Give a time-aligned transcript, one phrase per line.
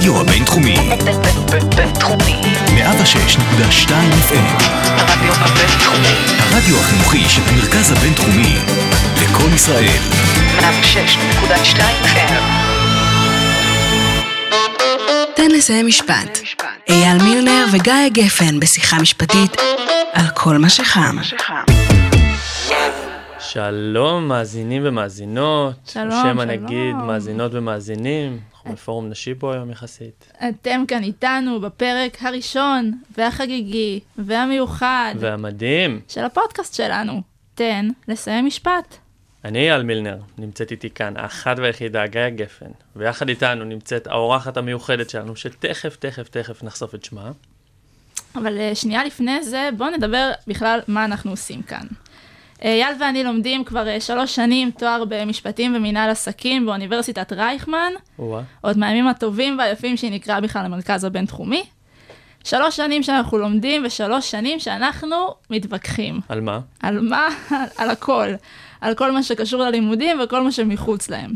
[0.00, 0.76] הרדיו הבינתחומי.
[1.76, 2.40] בינתחומי.
[2.66, 3.90] 106.2
[4.28, 4.62] FM.
[4.96, 6.14] הרדיו הבינתחומי.
[6.38, 8.56] הרדיו החינוכי של המרכז הבינתחומי.
[9.22, 9.98] לקום ישראל.
[10.58, 12.42] 106.2 FM.
[15.36, 16.38] תן לסיים משפט.
[16.88, 19.56] אייל מילנר וגיא גפן בשיחה משפטית
[20.12, 21.16] על כל מה שחם.
[23.52, 25.74] שלום, מאזינים ומאזינות.
[25.86, 26.40] שלום, שם שלום.
[26.40, 28.40] הנגיד, מאזינות ומאזינים.
[28.52, 30.32] אנחנו בפורום נשי פה היום יחסית.
[30.48, 37.22] אתם כאן איתנו בפרק הראשון והחגיגי והמיוחד והמדהים, של הפודקאסט שלנו.
[37.54, 38.96] תן לסיים משפט.
[39.44, 45.10] אני אייל מילנר, נמצאת איתי כאן האחת והיחידה גיא גפן, ויחד איתנו נמצאת האורחת המיוחדת
[45.10, 47.30] שלנו, שתכף, תכף, תכף נחשוף את שמה.
[48.34, 51.86] אבל אה, שנייה לפני זה, בואו נדבר בכלל מה אנחנו עושים כאן.
[52.64, 58.42] אה, אייל ואני לומדים כבר אה, שלוש שנים תואר במשפטים ומינהל עסקים באוניברסיטת רייכמן, וואה,
[58.60, 61.62] עוד מהימים הטובים והיפים שהיא נקראה בכלל למרכז הבינתחומי.
[62.44, 65.16] שלוש שנים שאנחנו לומדים ושלוש שנים שאנחנו
[65.50, 66.20] מתווכחים.
[66.28, 66.60] על מה?
[66.82, 67.28] על מה?
[67.78, 68.28] על הכל.
[68.80, 71.30] על כל מה שקשור ללימודים וכל מה שמחוץ להם.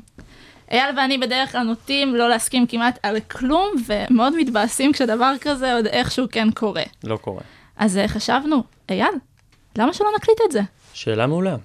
[0.70, 5.86] אייל ואני בדרך כלל נוטים לא להסכים כמעט על כלום, ומאוד מתבאסים כשדבר כזה עוד
[5.86, 6.82] איכשהו כן קורה.
[7.04, 7.42] לא קורה.
[7.76, 9.14] אז אה, חשבנו, אייל,
[9.78, 10.60] למה שלא נקליט את זה?
[10.92, 11.56] שאלה מעולה.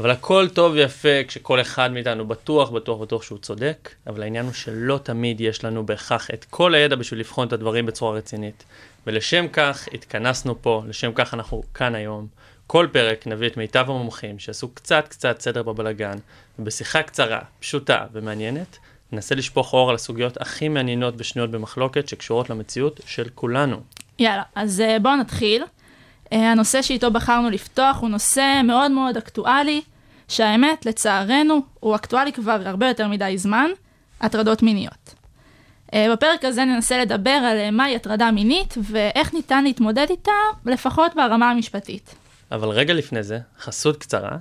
[0.00, 4.52] אבל הכל טוב ויפה כשכל אחד מאיתנו בטוח, בטוח, בטוח שהוא צודק, אבל העניין הוא
[4.52, 8.64] שלא תמיד יש לנו בהכרח את כל הידע בשביל לבחון את הדברים בצורה רצינית.
[9.06, 12.26] ולשם כך התכנסנו פה, לשם כך אנחנו כאן היום.
[12.66, 16.18] כל פרק נביא את מיטב המומחים שיעשו קצת קצת סדר בבלגן,
[16.58, 18.78] ובשיחה קצרה, פשוטה ומעניינת,
[19.12, 23.80] ננסה לשפוך אור על הסוגיות הכי מעניינות ושנויות במחלוקת שקשורות למציאות של כולנו.
[24.18, 25.64] יאללה, אז אה, בואו נתחיל.
[26.32, 29.82] אה, הנושא שאיתו בחרנו לפתוח הוא נושא מאוד מאוד אקטואלי,
[30.28, 33.70] שהאמת, לצערנו, הוא אקטואלי כבר הרבה יותר מדי זמן,
[34.20, 35.14] הטרדות מיניות.
[35.94, 40.32] אה, בפרק הזה ננסה לדבר על אה, מהי הטרדה מינית ואיך ניתן להתמודד איתה,
[40.66, 42.14] לפחות ברמה המשפטית.
[42.52, 44.36] אבל רגע לפני זה, חסות קצרה,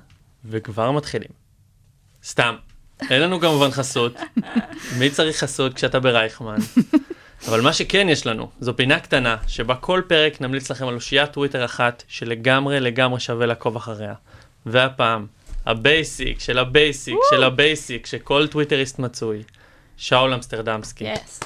[0.46, 1.30] וכבר מתחילים.
[2.24, 2.56] סתם.
[3.10, 4.14] אין לנו כמובן חסות.
[5.00, 6.58] מי צריך חסות כשאתה ברייכמן?
[7.48, 11.32] אבל מה שכן יש לנו, זו פינה קטנה, שבה כל פרק נמליץ לכם על אושיית
[11.32, 14.14] טוויטר אחת, שלגמרי לגמרי שווה לעקוב אחריה.
[14.66, 15.28] והפעם,
[15.66, 19.44] ה basic של ה basic של ה basic שכל טוויטריסט מצוי,
[19.98, 21.04] שאול אמסטרדמסקי.
[21.04, 21.40] yes.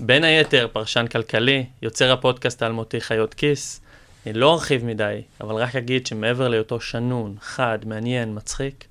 [0.00, 3.80] בין היתר, פרשן כלכלי, יוצר הפודקאסט האלמותי חיות כיס.
[4.26, 8.84] אני לא ארחיב מדי, אבל רק אגיד שמעבר להיותו שנון, חד, מעניין, מצחיק,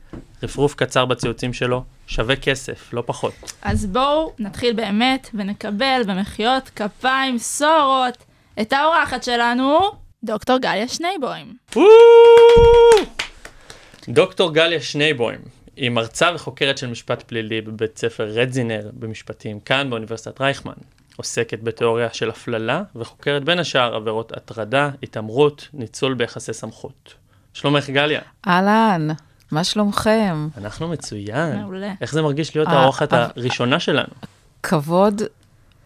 [0.44, 3.34] רפרוף קצר בציוצים שלו שווה כסף, לא פחות.
[3.62, 8.18] אז בואו נתחיל באמת ונקבל במחיאות כפיים סורות
[8.62, 9.80] את האורחת שלנו,
[10.24, 11.54] דוקטור גליה שנייבוים.
[14.08, 15.40] דוקטור גליה שנייבוים
[15.76, 20.74] היא מרצה וחוקרת של משפט פלילי בבית ספר רדזינר במשפטים כאן באוניברסיטת רייכמן.
[21.16, 27.14] עוסקת בתיאוריה של הפללה וחוקרת בין השאר עבירות הטרדה, התעמרות, ניצול ביחסי סמכות.
[27.54, 28.22] שלומך גליה?
[28.48, 29.08] אהלן,
[29.54, 30.48] מה שלומכם?
[30.58, 31.62] אנחנו מצוין.
[31.62, 31.94] מעולה.
[32.02, 33.28] איך זה מרגיש להיות אה, האורחת אה.
[33.36, 34.14] הראשונה שלנו?
[34.64, 35.22] כבוד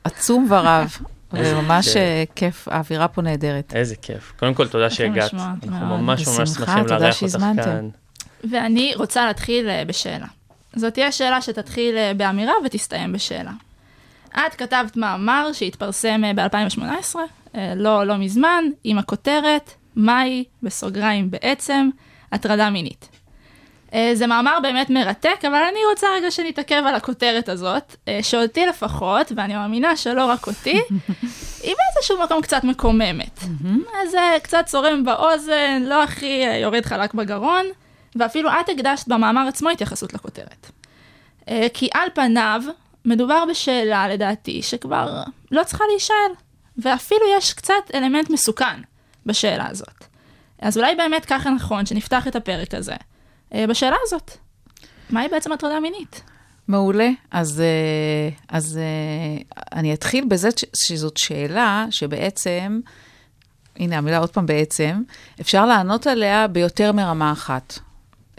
[0.03, 0.97] עצום ורב,
[1.33, 1.97] וממש כיף.
[1.97, 3.75] אה, כיף, האווירה פה נהדרת.
[3.75, 4.33] איזה כיף.
[4.39, 5.33] קודם כל, תודה שהגעת.
[5.33, 5.97] אנחנו.
[5.97, 7.37] ממש ממש שמחים תודה לארח אותך.
[7.63, 7.89] כאן.
[8.49, 10.27] ואני רוצה להתחיל בשאלה.
[10.75, 13.51] זאת תהיה שאלה שתתחיל באמירה ותסתיים בשאלה.
[14.29, 17.15] את כתבת מאמר שהתפרסם ב-2018,
[17.75, 21.89] לא, לא מזמן, עם הכותרת, מהי, בסוגריים בעצם,
[22.31, 23.16] הטרדה מינית.
[23.93, 28.65] אה, זה מאמר באמת מרתק, אבל אני רוצה רגע שנתעכב על הכותרת הזאת, אה, שאותי
[28.65, 30.81] לפחות, ואני מאמינה שלא רק אותי,
[31.63, 33.39] היא באיזשהו מקום קצת מקוממת.
[34.03, 37.65] אז זה קצת צורם באוזן, לא הכי אה, יורד חלק בגרון,
[38.15, 40.71] ואפילו את הקדשת במאמר עצמו התייחסות לכותרת.
[41.49, 42.61] אה, כי על פניו,
[43.05, 46.31] מדובר בשאלה, לדעתי, שכבר לא צריכה להישאל,
[46.77, 48.81] ואפילו יש קצת אלמנט מסוכן
[49.25, 50.05] בשאלה הזאת.
[50.61, 52.97] אז אולי באמת ככה נכון שנפתח את הפרק הזה אה,
[53.53, 54.31] בשאלה הזאת.
[55.09, 56.23] מהי בעצם הטרדה מינית?
[56.67, 57.09] מעולה.
[57.31, 58.83] אז, אה, אז אה,
[59.73, 62.79] אני אתחיל בזה שזאת שאלה שבעצם,
[63.75, 65.01] הנה המילה עוד פעם בעצם,
[65.41, 67.79] אפשר לענות עליה ביותר מרמה אחת.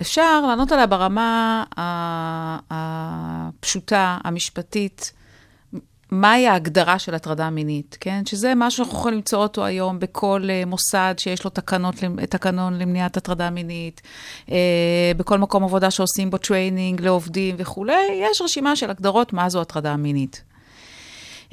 [0.00, 1.64] אפשר לענות עליה ברמה
[2.70, 5.12] הפשוטה, המשפטית,
[6.10, 8.26] מהי ההגדרה של הטרדה מינית, כן?
[8.26, 11.94] שזה משהו שאנחנו יכולים למצוא אותו היום בכל אה, מוסד שיש לו תקנות,
[12.30, 14.02] תקנון למניעת הטרדה מינית,
[14.46, 14.50] אה,
[15.16, 19.96] בכל מקום עבודה שעושים בו training לעובדים וכולי, יש רשימה של הגדרות מה זו הטרדה
[19.96, 20.47] מינית.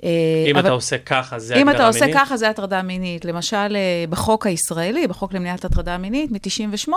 [0.06, 0.10] אה,
[0.52, 2.18] אם אבל- אתה עושה ככה, זה אם הגדרה אתה עושה מינית?
[2.18, 3.26] ככה, זה הטרדה מינית.
[3.26, 6.90] למשל, אה, בחוק הישראלי, בחוק למניעת הטרדה מינית מ-98,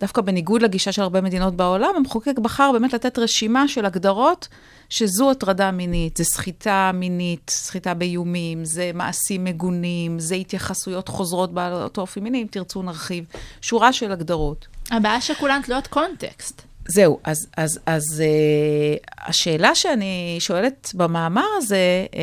[0.00, 4.48] דווקא בניגוד לגישה של הרבה מדינות בעולם, המחוקק בחר באמת לתת רשימה של הגדרות
[4.90, 6.16] שזו הטרדה מינית.
[6.16, 12.46] זה סחיטה מינית, סחיטה באיומים, זה מעשים מגונים, זה התייחסויות חוזרות בעלות אופי מיני, אם
[12.50, 13.24] תרצו נרחיב.
[13.60, 14.66] שורה של הגדרות.
[14.90, 16.62] הבעיה שכולן תלויות קונטקסט.
[16.88, 22.16] זהו, אז, אז, אז uh, השאלה שאני שואלת במאמר הזה, uh,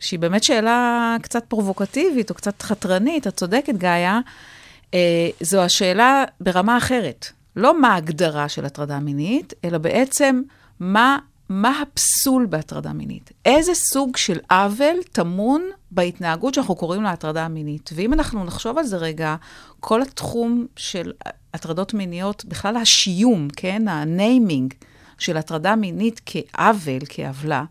[0.00, 4.20] שהיא באמת שאלה קצת פרובוקטיבית או קצת חתרנית, את צודקת, גאיה,
[4.90, 4.94] uh,
[5.40, 7.26] זו השאלה ברמה אחרת.
[7.56, 10.42] לא מה ההגדרה של הטרדה מינית, אלא בעצם
[10.80, 11.18] מה,
[11.48, 13.30] מה הפסול בהטרדה מינית.
[13.44, 17.90] איזה סוג של עוול טמון בהתנהגות שאנחנו קוראים לה הטרדה מינית.
[17.94, 19.36] ואם אנחנו נחשוב על זה רגע,
[19.80, 21.12] כל התחום של
[21.54, 24.74] הטרדות מיניות, בכלל השיום, כן, הניימינג
[25.18, 27.64] של הטרדה מינית כעוול, כעוולה,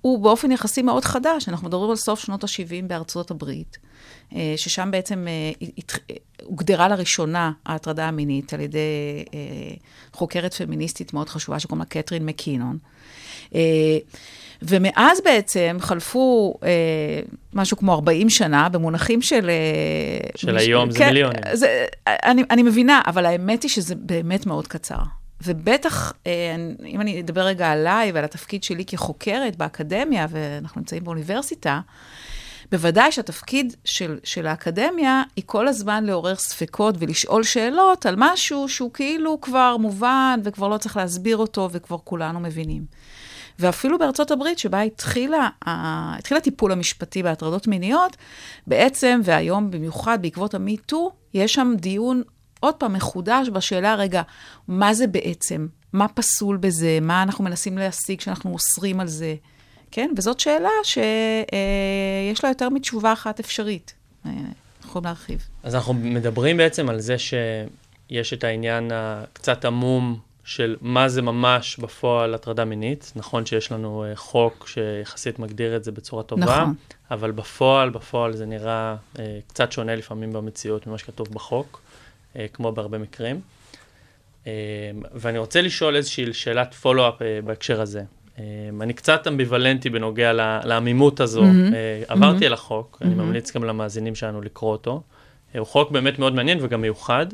[0.00, 1.48] הוא באופן יחסי מאוד חדש.
[1.48, 3.78] אנחנו מדברים על סוף שנות ה-70 בארצות הברית,
[4.34, 5.68] אה, ששם בעצם אה,
[6.10, 9.24] אה, הוגדרה לראשונה ההטרדה המינית על ידי
[10.12, 12.78] חוקרת פמיניסטית מאוד חשובה שקוראים לה קתרין מקינון.
[14.62, 16.68] ומאז בעצם חלפו אה,
[17.52, 19.50] משהו כמו 40 שנה במונחים של...
[19.50, 21.40] אה, של מש- היום זה כן, מיליונים.
[21.52, 24.98] זה, אני, אני מבינה, אבל האמת היא שזה באמת מאוד קצר.
[25.46, 26.32] ובטח, אה,
[26.86, 31.80] אם אני אדבר רגע עליי ועל התפקיד שלי כחוקרת באקדמיה, ואנחנו נמצאים באוניברסיטה,
[32.72, 38.90] בוודאי שהתפקיד של, של האקדמיה היא כל הזמן לעורר ספקות ולשאול שאלות על משהו שהוא
[38.92, 42.84] כאילו כבר מובן וכבר לא צריך להסביר אותו וכבר כולנו מבינים.
[43.58, 48.16] ואפילו בארצות הברית, שבה התחילה, התחיל הטיפול המשפטי בהטרדות מיניות,
[48.66, 52.22] בעצם, והיום במיוחד בעקבות המיטו, יש שם דיון
[52.60, 54.22] עוד פעם מחודש בשאלה, רגע,
[54.68, 55.66] מה זה בעצם?
[55.92, 56.98] מה פסול בזה?
[57.02, 59.34] מה אנחנו מנסים להשיג כשאנחנו אוסרים על זה?
[59.90, 60.10] כן?
[60.16, 63.94] וזאת שאלה שיש לה יותר מתשובה אחת אפשרית.
[64.26, 64.30] אה,
[64.84, 65.48] יכולים להרחיב.
[65.62, 71.76] אז אנחנו מדברים בעצם על זה שיש את העניין הקצת עמום של מה זה ממש
[71.76, 73.12] בפועל הטרדה מינית.
[73.16, 76.74] נכון שיש לנו אה, חוק שיחסית מגדיר את זה בצורה טובה, נכון.
[77.10, 81.80] אבל בפועל, בפועל זה נראה אה, קצת שונה לפעמים במציאות ממה שכתוב בחוק,
[82.36, 83.40] אה, כמו בהרבה מקרים.
[84.46, 84.52] אה,
[85.14, 88.02] ואני רוצה לשאול איזושהי שאלת פולו-אפ אה, בהקשר הזה.
[88.38, 88.44] אה,
[88.80, 90.32] אני קצת אמביוולנטי בנוגע
[90.64, 91.42] לעמימות הזו.
[91.42, 93.28] אה, עברתי על החוק, אני מהמם.
[93.28, 95.02] ממליץ גם למאזינים שלנו לקרוא אותו.
[95.54, 97.26] אה, הוא חוק באמת מאוד מעניין וגם מיוחד.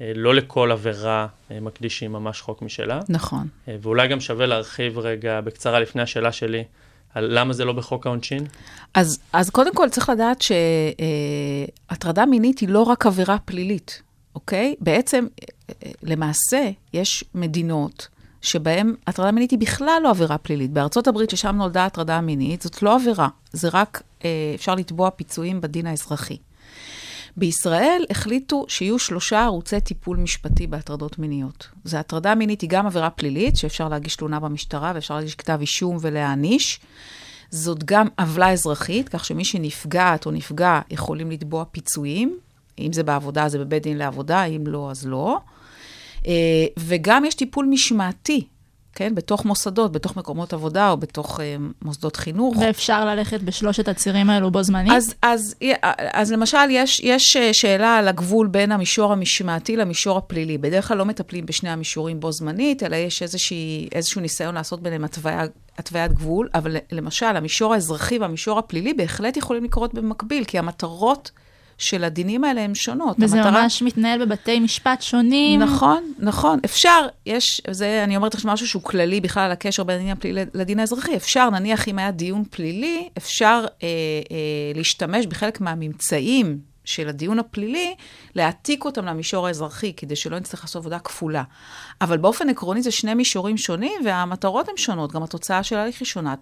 [0.00, 3.00] אה, לא לכל עבירה אה, מקדישים ממש חוק משלה.
[3.08, 3.48] נכון.
[3.68, 6.64] אה, ואולי גם שווה להרחיב רגע בקצרה לפני השאלה שלי,
[7.14, 8.46] על למה זה לא בחוק העונשין.
[8.94, 14.02] אז, אז קודם כל צריך לדעת שהטרדה מינית היא לא רק עבירה פלילית,
[14.34, 14.74] אוקיי?
[14.80, 18.08] בעצם, אה, למעשה, יש מדינות
[18.40, 20.70] שבהן הטרדה מינית היא בכלל לא עבירה פלילית.
[20.70, 25.60] בארצות הברית, ששם נולדה הטרדה מינית, זאת לא עבירה, זה רק, אה, אפשר לתבוע פיצויים
[25.60, 26.36] בדין האזרחי.
[27.38, 31.68] בישראל החליטו שיהיו שלושה ערוצי טיפול משפטי בהטרדות מיניות.
[31.84, 35.96] זה הטרדה מינית היא גם עבירה פלילית, שאפשר להגיש תלונה במשטרה ואפשר להגיש כתב אישום
[36.00, 36.80] ולהעניש.
[37.50, 42.38] זאת גם עוולה אזרחית, כך שמי שנפגעת או נפגע יכולים לתבוע פיצויים.
[42.78, 45.38] אם זה בעבודה, זה בבית דין לעבודה, אם לא, אז לא.
[46.26, 48.46] אה, וגם יש טיפול משמעתי,
[48.94, 49.14] כן?
[49.14, 52.56] בתוך מוסדות, בתוך מקומות עבודה או בתוך אה, מוסדות חינוך.
[52.60, 54.92] ואפשר ללכת בשלושת הצירים האלו בו זמנית?
[54.92, 55.54] אז, אז,
[56.12, 60.58] אז למשל, יש, יש אה, שאלה על הגבול בין המישור המשמעתי למישור הפלילי.
[60.58, 65.04] בדרך כלל לא מטפלים בשני המישורים בו זמנית, אלא יש איזושהי, איזשהו ניסיון לעשות ביניהם
[65.04, 65.44] התוויה,
[65.78, 71.30] התוויית גבול, אבל למשל, המישור האזרחי והמישור הפלילי בהחלט יכולים לקרות במקביל, כי המטרות
[71.78, 73.16] של הדינים האלה הן שונות.
[73.20, 73.62] וזה המטרה...
[73.62, 75.60] ממש מתנהל בבתי משפט שונים.
[75.60, 76.58] נכון, נכון.
[76.64, 80.44] אפשר, יש, זה, אני אומרת עכשיו משהו שהוא כללי בכלל על הקשר בין הדין הפלילי
[80.54, 81.16] לדין האזרחי.
[81.16, 83.88] אפשר, נניח אם היה דיון פלילי, אפשר אה,
[84.30, 87.94] אה, להשתמש בחלק מהממצאים של הדיון הפלילי,
[88.34, 91.42] להעתיק אותם למישור האזרחי, כדי שלא נצטרך לעשות עבודה כפולה.
[92.00, 96.06] אבל באופן עקרוני זה שני מישורים שונים, והמטרות הן שונות, גם התוצאה של ההליך היא
[96.06, 96.34] שונה.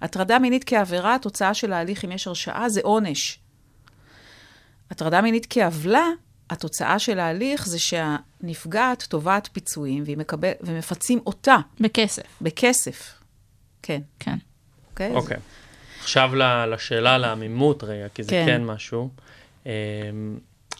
[0.00, 3.38] הטרדה, מינית כעבירה, התוצאה של ההליך, אם יש הרשעה, זה עונש.
[4.90, 6.06] הטרדה מינית כעוולה,
[6.50, 12.22] התוצאה של ההליך זה שהנפגעת תובעת פיצויים והיא מקבל, ומפצים אותה בכסף.
[12.40, 13.14] בכסף.
[13.82, 14.36] כן, כן.
[14.90, 15.14] אוקיי?
[15.14, 15.36] אוקיי.
[16.00, 18.44] עכשיו ל- לשאלה על העמימות רגע, כי זה כן.
[18.46, 19.08] כן משהו.
[19.66, 19.70] אמ,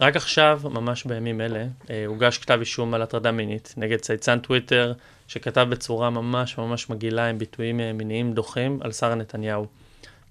[0.00, 4.92] רק עכשיו, ממש בימים אלה, אה, הוגש כתב אישום על הטרדה מינית נגד צייצן טוויטר,
[5.28, 9.66] שכתב בצורה ממש ממש מגעילה עם ביטויים אה, מיניים דוחים על שרה נתניהו,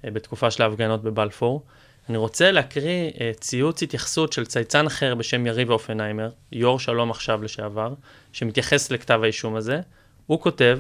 [0.06, 1.64] אה, בתקופה של ההפגנות בבלפור.
[2.10, 7.44] אני רוצה להקריא אה, ציוץ התייחסות של צייצן אחר בשם יריב אופנהיימר, יו"ר שלום עכשיו
[7.44, 7.94] לשעבר,
[8.34, 9.82] שמתייחס לכתב האישום הזה.
[10.28, 10.80] הוא כותב,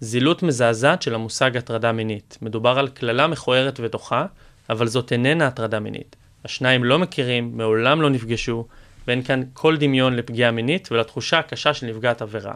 [0.00, 2.38] זילות מזעזעת של המושג הטרדה מינית.
[2.42, 4.26] מדובר על קללה מכוערת ודוחה,
[4.70, 6.16] אבל זאת איננה הטרדה מינית.
[6.44, 8.66] השניים לא מכירים, מעולם לא נפגשו,
[9.06, 12.54] ואין כאן כל דמיון לפגיעה מינית ולתחושה הקשה של נפגעת עבירה.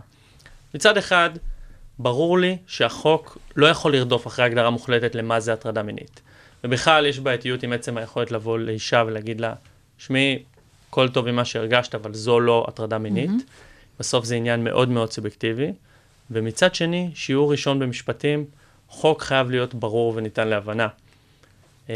[0.75, 1.31] מצד אחד,
[1.99, 6.21] ברור לי שהחוק לא יכול לרדוף אחרי הגדרה מוחלטת למה זה הטרדה מינית.
[6.65, 9.55] ובכלל יש בעייתיות עם עצם היכולת לבוא לאישה ולהגיד לה,
[9.99, 10.43] שמעי,
[10.89, 13.31] הכל טוב עם מה שהרגשת, אבל זו לא הטרדה מינית.
[13.31, 13.99] Mm-hmm.
[14.01, 15.73] בסוף זה עניין מאוד מאוד סובייקטיבי.
[16.31, 18.45] ומצד שני, שיעור ראשון במשפטים,
[18.89, 20.89] חוק חייב להיות ברור וניתן להבנה.
[21.89, 21.95] אמ,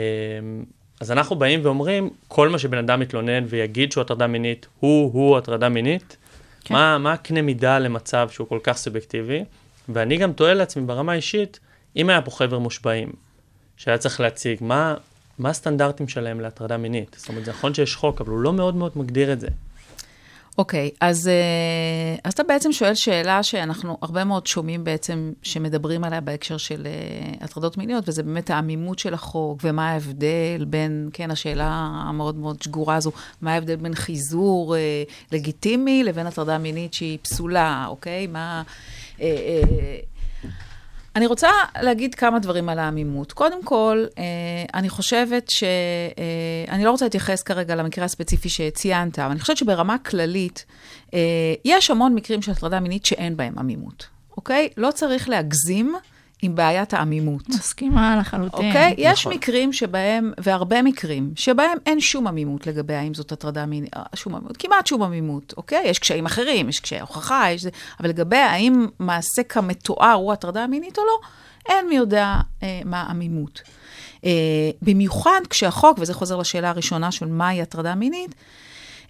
[1.00, 5.68] אז אנחנו באים ואומרים, כל מה שבן אדם מתלונן ויגיד שהוא הטרדה מינית, הוא-הוא הטרדה
[5.68, 6.16] מינית,
[6.64, 6.74] כן.
[6.74, 9.44] מה, מה הקנה מידה למצב שהוא כל כך סובייקטיבי?
[9.88, 11.60] ואני גם תוהה לעצמי ברמה האישית,
[11.96, 13.12] אם היה פה חבר מושבעים,
[13.80, 14.94] שהיה צריך להציג, מה,
[15.38, 17.16] מה הסטנדרטים שלהם להטרדה מינית?
[17.18, 19.48] זאת אומרת, זה נכון שיש חוק, אבל הוא לא מאוד מאוד מגדיר את זה.
[20.58, 26.04] אוקיי, okay, אז, אה, אז אתה בעצם שואל שאלה שאנחנו הרבה מאוד שומעים בעצם, שמדברים
[26.04, 31.30] עליה בהקשר של uh, הטרדות מיניות, וזה באמת העמימות של החוק, ומה ההבדל בין, כן,
[31.30, 31.68] השאלה
[32.08, 34.78] המאוד מאוד שגורה הזו, מה ההבדל בין חיזור uh,
[35.32, 38.26] לגיטימי לבין הטרדה מינית שהיא פסולה, אוקיי?
[38.26, 38.62] מה...
[39.16, 40.10] Uh, uh,
[41.16, 41.48] אני רוצה
[41.82, 43.32] להגיד כמה דברים על העמימות.
[43.32, 44.24] קודם כל, אה,
[44.74, 45.62] אני חושבת ש...
[45.62, 50.64] אה, אני לא רוצה להתייחס כרגע למקרה הספציפי שציינת, אבל אני חושבת שברמה כללית,
[51.14, 51.20] אה,
[51.64, 54.68] יש המון מקרים של הטרדה מינית שאין בהם עמימות, אוקיי?
[54.76, 55.94] לא צריך להגזים
[56.42, 57.48] עם בעיית העמימות.
[57.48, 58.66] מסכימה לחלוטין.
[58.66, 58.90] אוקיי?
[58.90, 58.94] Okay?
[58.98, 64.02] יש מקרים שבהם, והרבה מקרים, שבהם אין שום עמימות לגבי האם זאת הטרדה מינית, אה,
[64.14, 65.82] שום עמימות, כמעט שום עמימות, אוקיי?
[65.84, 67.70] יש קשיים אחרים, יש קשיי הוכחה, יש זה,
[68.00, 71.18] אבל לגבי האם מעשה כמתואר הוא הטרדה מינית או לא,
[71.68, 73.62] אין מי יודע אה, מה עמימות.
[74.24, 74.30] אה,
[74.82, 78.34] במיוחד כשהחוק, וזה חוזר לשאלה הראשונה של מהי הטרדה מינית,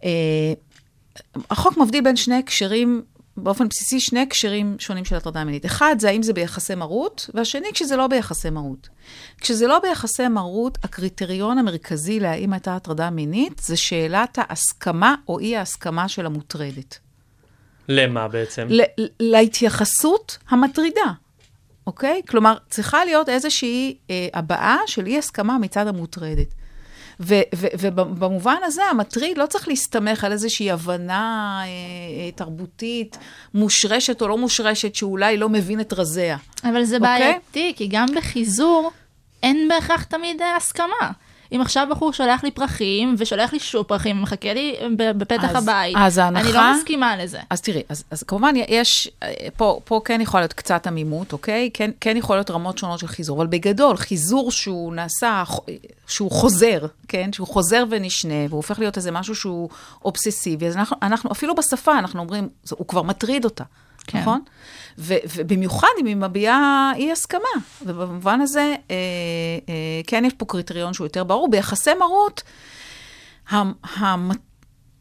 [0.04, 0.10] אה,
[1.50, 3.02] החוק מבדיל בין שני הקשרים
[3.42, 5.66] באופן בסיסי שני הקשרים שונים של הטרדה מינית.
[5.66, 8.88] אחד זה האם זה ביחסי מרות, והשני כשזה לא ביחסי מרות.
[9.40, 15.56] כשזה לא ביחסי מרות, הקריטריון המרכזי להאם הייתה הטרדה מינית זה שאלת ההסכמה או אי
[15.56, 16.98] ההסכמה של המוטרדת.
[17.88, 18.66] למה בעצם?
[18.70, 18.82] ל-
[19.20, 21.12] להתייחסות המטרידה,
[21.86, 22.22] אוקיי?
[22.28, 26.54] כלומר, צריכה להיות איזושהי אה, הבעה של אי הסכמה מצד המוטרדת.
[27.78, 33.18] ובמובן הזה, המטריד לא צריך להסתמך על איזושהי הבנה אה, אה, תרבותית
[33.54, 36.36] מושרשת או לא מושרשת, שאולי לא מבין את רזיה.
[36.64, 37.18] אבל זה אוקיי?
[37.18, 38.90] בעייתי, כי גם בחיזור
[39.42, 41.10] אין בהכרח תמיד אה, הסכמה.
[41.52, 45.96] אם עכשיו בחור שולח לי פרחים, ושולח לי שוב פרחים, ומחכה לי בפתח אז, הבית,
[45.98, 47.38] אז ההנחה, אני לא מסכימה לזה.
[47.50, 49.10] אז תראי, אז, אז כמובן יש,
[49.56, 51.70] פה, פה כן יכול להיות קצת עמימות, אוקיי?
[51.74, 55.42] כן, כן יכול להיות רמות שונות של חיזור, אבל בגדול, חיזור שהוא נעשה,
[56.06, 57.32] שהוא חוזר, כן?
[57.32, 59.68] שהוא חוזר ונשנה, והוא הופך להיות איזה משהו שהוא
[60.04, 63.64] אובססיבי, אז אנחנו, אנחנו אפילו בשפה, אנחנו אומרים, הוא כבר מטריד אותה,
[64.06, 64.20] כן.
[64.20, 64.40] נכון?
[64.98, 67.40] ו, ובמיוחד אם היא מביעה אי הסכמה.
[67.82, 68.96] ובמובן הזה, אה,
[69.68, 71.50] אה, כן יש פה קריטריון שהוא יותר ברור.
[71.50, 72.42] ביחסי מרות,
[73.48, 74.30] המ, המ,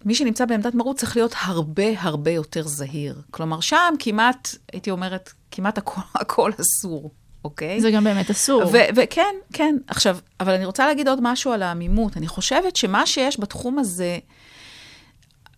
[0.06, 3.22] מי שנמצא בעמדת מרות צריך להיות הרבה הרבה יותר זהיר.
[3.32, 7.12] כלומר, שם כמעט, הייתי אומרת, כמעט הכל, הכל אסור.
[7.44, 7.82] אוקיי?
[7.82, 8.64] זה גם באמת אסור.
[8.96, 9.76] וכן, כן.
[9.88, 12.18] עכשיו, אבל אני רוצה להגיד עוד משהו על העמימות.
[12.18, 14.18] אני חושבת שמה שיש בתחום הזה,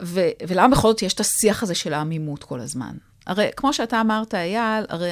[0.01, 2.95] ו- ולמה בכל זאת יש את השיח הזה של העמימות כל הזמן?
[3.27, 5.11] הרי כמו שאתה אמרת, אייל, הרי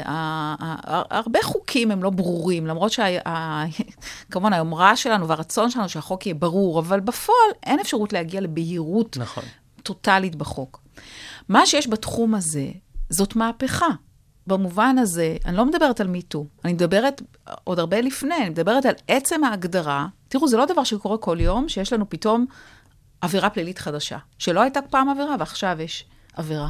[1.09, 6.99] הרבה חוקים הם לא ברורים, למרות שכמובן היומרה שלנו והרצון שלנו שהחוק יהיה ברור, אבל
[6.99, 9.43] בפועל אין אפשרות להגיע לבהירות נכון.
[9.83, 10.81] טוטאלית בחוק.
[11.49, 12.67] מה שיש בתחום הזה,
[13.09, 13.87] זאת מהפכה.
[14.47, 17.21] במובן הזה, אני לא מדברת על מיטו, אני מדברת
[17.63, 20.07] עוד הרבה לפני, אני מדברת על עצם ההגדרה.
[20.27, 22.45] תראו, זה לא דבר שקורה כל יום, שיש לנו פתאום
[23.21, 26.69] עבירה פלילית חדשה, שלא הייתה פעם עבירה ועכשיו יש עבירה.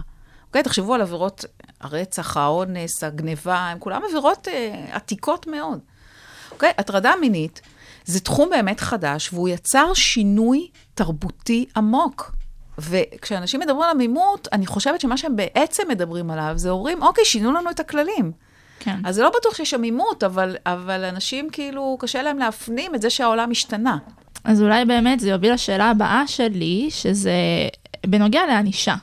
[0.50, 1.46] אוקיי, תחשבו על עבירות
[1.82, 5.79] הרצח, האונס, הגניבה, הן כולן עבירות אה, עתיקות מאוד.
[6.51, 7.62] אוקיי, הטרדה מינית
[8.06, 12.32] זה תחום באמת חדש, והוא יצר שינוי תרבותי עמוק.
[12.77, 17.51] וכשאנשים מדברים על עמימות, אני חושבת שמה שהם בעצם מדברים עליו, זה אומרים, אוקיי, שינו
[17.51, 18.32] לנו את הכללים.
[18.79, 19.00] כן.
[19.06, 23.10] אז זה לא בטוח שיש עמימות, אבל, אבל אנשים כאילו, קשה להם להפנים את זה
[23.10, 23.98] שהעולם השתנה.
[24.44, 27.32] אז אולי באמת זה יוביל לשאלה הבאה שלי, שזה
[28.08, 28.96] בנוגע לענישה.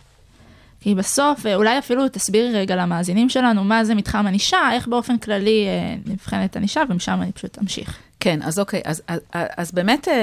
[0.86, 5.18] כי בסוף, אה, אולי אפילו תסבירי רגע למאזינים שלנו מה זה מתחם ענישה, איך באופן
[5.18, 7.98] כללי אה, נבחנת ענישה, ומשם אני פשוט אמשיך.
[8.20, 10.14] כן, אז אוקיי, אז, אז, אז באמת אה,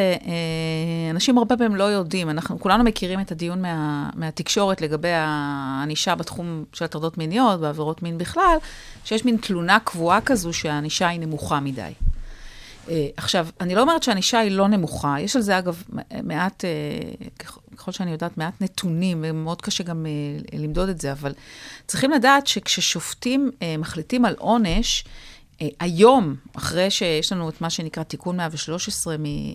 [1.12, 6.64] אנשים הרבה פעמים לא יודעים, אנחנו כולנו מכירים את הדיון מה, מהתקשורת לגבי הענישה בתחום
[6.74, 8.58] של הטרדות מיניות ועבירות מין בכלל,
[9.06, 11.92] שיש מין תלונה קבועה כזו שהענישה היא נמוכה מדי.
[13.18, 15.84] עכשיו, אני לא אומרת שהענישה היא לא נמוכה, יש על זה אגב
[16.24, 16.66] מעט,
[17.78, 21.34] ככל שאני יודעת, מעט נתונים, ומאוד קשה גם אה, למדוד את זה, אבל
[21.88, 25.04] צריכים לדעת שכששופטים אה, מחליטים על עונש,
[25.62, 29.54] אה, היום, אחרי שיש לנו את מה שנקרא תיקון 113, מ, מ,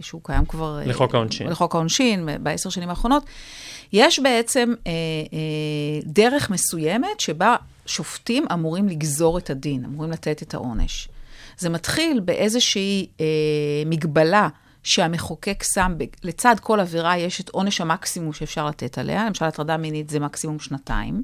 [0.00, 0.78] שהוא קיים כבר...
[0.78, 1.48] אה, לחוק העונשין.
[1.48, 3.24] לחוק העונשין, בעשר שנים האחרונות,
[3.92, 4.92] יש בעצם אה,
[5.32, 11.08] אה, דרך מסוימת שבה שופטים אמורים לגזור את הדין, אמורים לתת את העונש.
[11.58, 13.26] זה מתחיל באיזושהי אה,
[13.86, 14.48] מגבלה
[14.82, 19.76] שהמחוקק שם, ב- לצד כל עבירה יש את עונש המקסימום שאפשר לתת עליה, למשל הטרדה
[19.76, 21.22] מינית זה מקסימום שנתיים,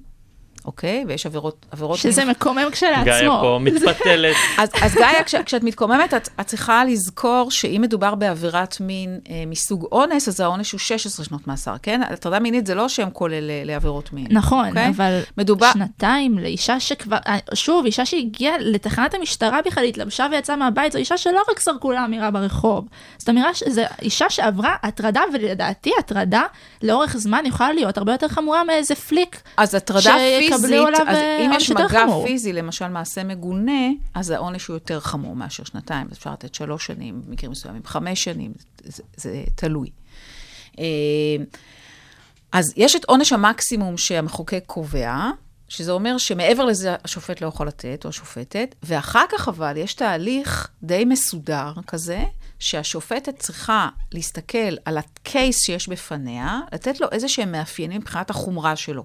[0.67, 1.05] אוקיי?
[1.09, 1.67] ויש עבירות...
[1.71, 3.05] עבירות שזה מין- מקומם כשלעצמו.
[3.05, 4.37] גיא פה מתפתלת.
[4.59, 9.45] אז, אז גיא, כש, כשאת מתקוממת, את, את צריכה לזכור שאם מדובר בעבירת מין אה,
[9.47, 12.01] מסוג אונס, אז העונש הוא 16 שנות מאסר, כן?
[12.11, 14.27] הטרדה מינית זה לא שם כולל ל- לעבירות מין.
[14.31, 14.89] נכון, אוקיי?
[14.97, 15.71] אבל מדובר...
[15.73, 21.17] שנתיים לאישה שכבר, אה, שוב, אישה שהגיעה לתחנת המשטרה בכלל, התלבשה ויצאה מהבית, זו אישה
[21.17, 22.85] שלא רק זרקו לה אמירה ברחוב.
[23.19, 26.43] זאת אמירה, ש- זו אישה שעברה הטרדה, ולדעתי הטרדה
[26.83, 29.41] לאורך זמן יכולה להיות הרבה יותר חמורה מאיזה פליק.
[29.57, 32.27] אז הטרדה שיקבלו עליו, אז אה, אם יש מגע חמור.
[32.27, 36.07] פיזי, למשל מעשה מגונה, אז העונש הוא יותר חמור מאשר שנתיים.
[36.13, 38.53] אפשר לתת שלוש שנים, במקרים מסוימים חמש שנים,
[38.85, 39.91] זה, זה תלוי.
[40.79, 40.85] אה,
[42.53, 45.31] אז יש את עונש המקסימום שהמחוקק קובע,
[45.69, 50.69] שזה אומר שמעבר לזה השופט לא יכול לתת, או השופטת, ואחר כך אבל יש תהליך
[50.83, 52.25] די מסודר כזה,
[52.59, 59.05] שהשופטת צריכה להסתכל על הקייס שיש בפניה, לתת לו איזה שהם מאפיינים מבחינת החומרה שלו.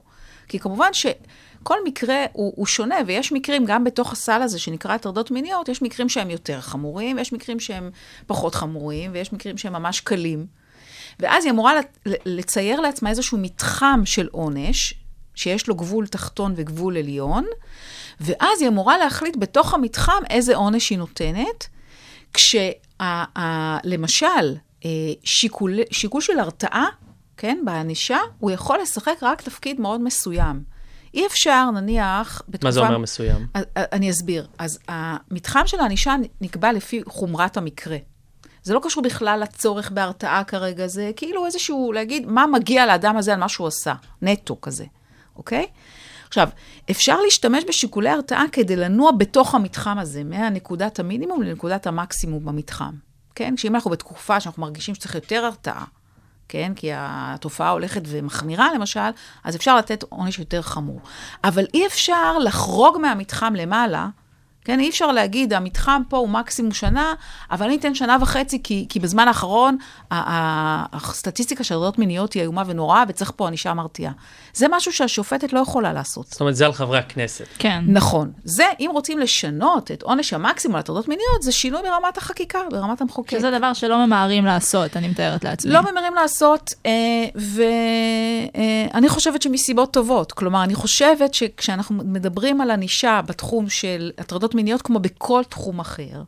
[0.51, 5.31] כי כמובן שכל מקרה הוא, הוא שונה, ויש מקרים, גם בתוך הסל הזה שנקרא הטרדות
[5.31, 7.89] מיניות, יש מקרים שהם יותר חמורים, ויש מקרים שהם
[8.27, 10.45] פחות חמורים, ויש מקרים שהם ממש קלים.
[11.19, 11.73] ואז היא אמורה
[12.25, 14.93] לצייר לעצמה איזשהו מתחם של עונש,
[15.35, 17.45] שיש לו גבול תחתון וגבול עליון,
[18.21, 21.67] ואז היא אמורה להחליט בתוך המתחם איזה עונש היא נותנת,
[22.33, 24.55] כשלמשל,
[25.23, 26.85] שיקול, שיקול של הרתעה,
[27.41, 30.63] כן, בענישה, הוא יכול לשחק רק תפקיד מאוד מסוים.
[31.13, 32.67] אי אפשר, נניח, בתקופה...
[32.67, 33.47] מה זה אומר מסוים?
[33.53, 34.47] אז- אני אסביר.
[34.57, 37.97] אז המתחם של הענישה נקבע לפי חומרת המקרה.
[38.63, 43.33] זה לא קשור בכלל לצורך בהרתעה כרגע, זה כאילו איזשהו, להגיד מה מגיע לאדם הזה
[43.33, 44.85] על מה שהוא עשה, נטו כזה,
[45.35, 45.67] אוקיי?
[46.27, 46.49] עכשיו,
[46.91, 52.93] אפשר להשתמש בשיקולי הרתעה כדי לנוע בתוך המתחם הזה, מהנקודת המינימום לנקודת המקסימום במתחם,
[53.35, 53.57] כן?
[53.57, 55.85] שאם אנחנו בתקופה שאנחנו מרגישים שצריך יותר הרתעה,
[56.51, 56.71] כן?
[56.75, 59.09] כי התופעה הולכת ומחמירה, למשל,
[59.43, 60.99] אז אפשר לתת עונש יותר חמור.
[61.43, 64.07] אבל אי אפשר לחרוג מהמתחם למעלה,
[64.65, 64.79] כן?
[64.79, 67.13] אי אפשר להגיד, המתחם פה הוא מקסימום שנה,
[67.51, 69.77] אבל אני אתן שנה וחצי, כי, כי בזמן האחרון
[70.11, 74.13] הסטטיסטיקה של הטרדות מיניות היא איומה ונוראה, וצריך פה ענישה מרתיעה.
[74.53, 76.27] זה משהו שהשופטת לא יכולה לעשות.
[76.27, 77.45] זאת אומרת, זה על חברי הכנסת.
[77.57, 77.83] כן.
[77.87, 78.31] נכון.
[78.43, 83.01] זה, אם רוצים לשנות את עונש המקסימום על הטרדות מיניות, זה שינוי ברמת החקיקה, ברמת
[83.01, 83.31] המחוקק.
[83.31, 85.71] שזה דבר שלא ממהרים לעשות, אני מתארת לעצמי.
[85.71, 86.91] לא ממהרים לעשות, אה,
[88.93, 90.31] ואני חושבת שמסיבות טובות.
[90.31, 96.21] כלומר, אני חושבת שכשאנחנו מדברים על ענישה בתחום של הטרדות מיניות, כמו בכל תחום אחר,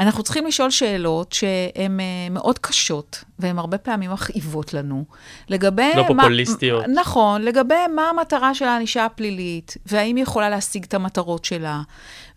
[0.00, 5.04] אנחנו צריכים לשאול שאלות שהן אה, מאוד קשות, והן הרבה פעמים מכאיבות לנו,
[5.48, 5.90] לגבי...
[5.96, 6.84] לא מה- פופוליסטיות.
[6.94, 11.82] נכון, לגבי מה המטרה של הענישה הפלילית, והאם היא יכולה להשיג את המטרות שלה.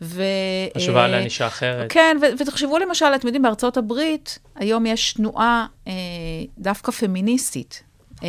[0.02, 0.24] ו...
[0.76, 1.92] השוואה אה, לענישה אחרת.
[1.92, 5.94] כן, ו- ותחשבו למשל, אתם יודעים, בארצות הברית, היום יש תנועה אה,
[6.58, 7.84] דווקא פמיניסטית,
[8.24, 8.28] אה,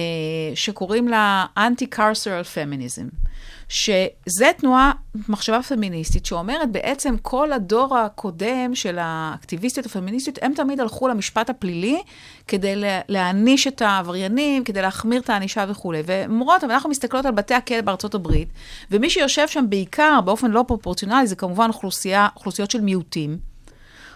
[0.55, 3.27] שקוראים לה Anti-Carceral Feminism,
[3.68, 4.92] שזה תנועה,
[5.29, 12.03] מחשבה פמיניסטית, שאומרת בעצם כל הדור הקודם של האקטיביסטיות הפמיניסטיות, הם תמיד הלכו למשפט הפלילי
[12.48, 16.03] כדי לה- להעניש את העבריינים, כדי להחמיר את הענישה וכולי.
[16.07, 18.48] והן אומרות, אבל אנחנו מסתכלות על בתי הכלא בארצות הברית,
[18.90, 23.38] ומי שיושב שם בעיקר, באופן לא פרופורציונלי, זה כמובן אוכלוסייה, אוכלוסיות של מיעוטים.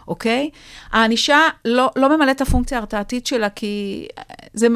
[0.08, 0.50] אוקיי?
[0.92, 4.06] הענישה לא, לא ממלאת את הפונקציה ההרתעתית שלה, כי
[4.52, 4.66] זה,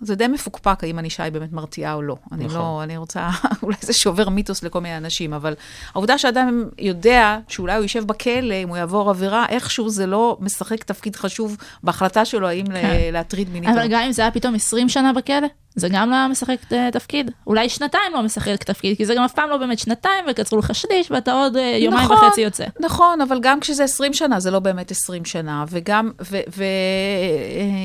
[0.00, 2.16] זה די מפוקפק האם ענישה היא באמת מרתיעה או לא.
[2.32, 2.58] אני נכון.
[2.58, 3.28] לא, אני רוצה,
[3.62, 5.54] אולי זה שובר מיתוס לכל מיני אנשים, אבל
[5.94, 10.84] העובדה שאדם יודע שאולי הוא יישב בכלא, אם הוא יעבור עבירה, איכשהו זה לא משחק
[10.84, 12.98] תפקיד חשוב בהחלטה שלו האם כן.
[13.12, 13.68] להטריד מינית.
[13.68, 13.88] או אבל לא.
[13.88, 17.30] גם אם זה היה פתאום 20 שנה בכלא, זה גם לא משחק אה, תפקיד.
[17.46, 20.74] אולי שנתיים לא משחק תפקיד, כי זה גם אף פעם לא באמת שנתיים, וקצרו לך
[20.74, 22.64] שליש, ואתה עוד אה, יומיים נכון, וחצי יוצא.
[22.80, 26.10] נכון, אבל גם כשזה 20 שנה, זה לא באמת 20 שנה, וגם,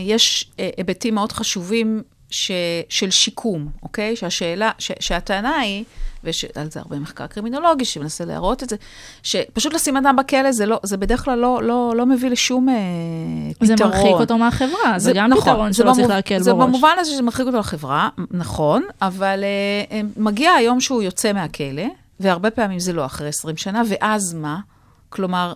[0.04, 2.52] ויש היבטים מאוד חשובים ש,
[2.90, 4.16] של שיקום, אוקיי?
[4.16, 5.84] שהשאלה, ש, שהטענה היא,
[6.24, 8.76] ויש על זה הרבה מחקר קרימינולוגי שמנסה להראות את זה,
[9.24, 12.76] שפשוט לשים אדם בכלא זה, לא, זה בדרך כלל לא, לא, לא מביא לשום אה,
[13.62, 13.92] זה פתרון.
[13.92, 16.68] מרחיק אותו מהחברה, זה גם נכון, פתרון זה שלא צריך להקל זה בראש.
[16.68, 21.86] במובן הזה שזה מרחיק אותו לחברה, נכון, אבל אה, אה, מגיע היום שהוא יוצא מהכלא,
[22.20, 24.60] והרבה פעמים זה לא אחרי 20 שנה, ואז מה?
[25.10, 25.54] כלומר,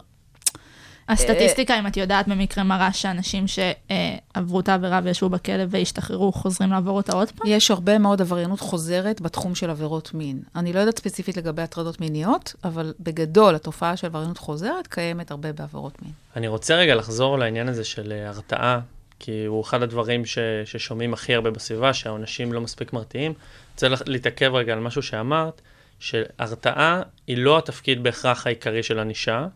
[1.10, 6.98] הסטטיסטיקה, אם את יודעת, במקרה מראה שאנשים שעברו את העבירה וישבו בכלא והשתחררו, חוזרים לעבור
[6.98, 7.48] אותה עוד פעם?
[7.48, 10.40] יש הרבה מאוד עבריינות חוזרת בתחום של עבירות מין.
[10.56, 15.52] אני לא יודעת ספציפית לגבי הטרדות מיניות, אבל בגדול, התופעה של עבריינות חוזרת קיימת הרבה
[15.54, 16.12] בעבירות מין.
[16.36, 18.80] אני רוצה רגע לחזור לעניין הזה של אה, הרתעה,
[19.20, 23.34] כי הוא אחד הדברים ש, ששומעים הכי הרבה בסביבה, שהעונשים לא מספיק מרתיעים.
[23.74, 25.62] רוצה לח- להתעכב רגע על משהו שאמרת,
[26.00, 29.48] שהרתעה היא לא התפקיד בהכרח העיקרי של ענישה,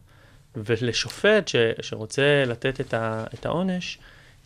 [0.55, 3.97] ולשופט ש, שרוצה לתת את, ה, את העונש,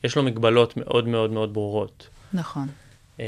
[0.04, 2.08] יש לו מגבלות מאוד מאוד מאוד ברורות.
[2.34, 2.68] נכון.
[3.20, 3.26] אמ,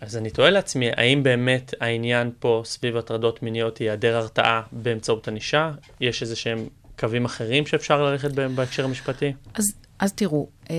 [0.00, 5.28] אז אני תוהה לעצמי, האם באמת העניין פה סביב הטרדות מיניות היא היעדר הרתעה באמצעות
[5.28, 5.70] ענישה?
[6.00, 9.32] יש איזה שהם קווים אחרים שאפשר ללכת בהם בהקשר המשפטי?
[9.54, 10.76] אז, אז תראו, אה,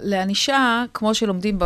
[0.00, 1.62] לענישה, כמו שלומדים, ב,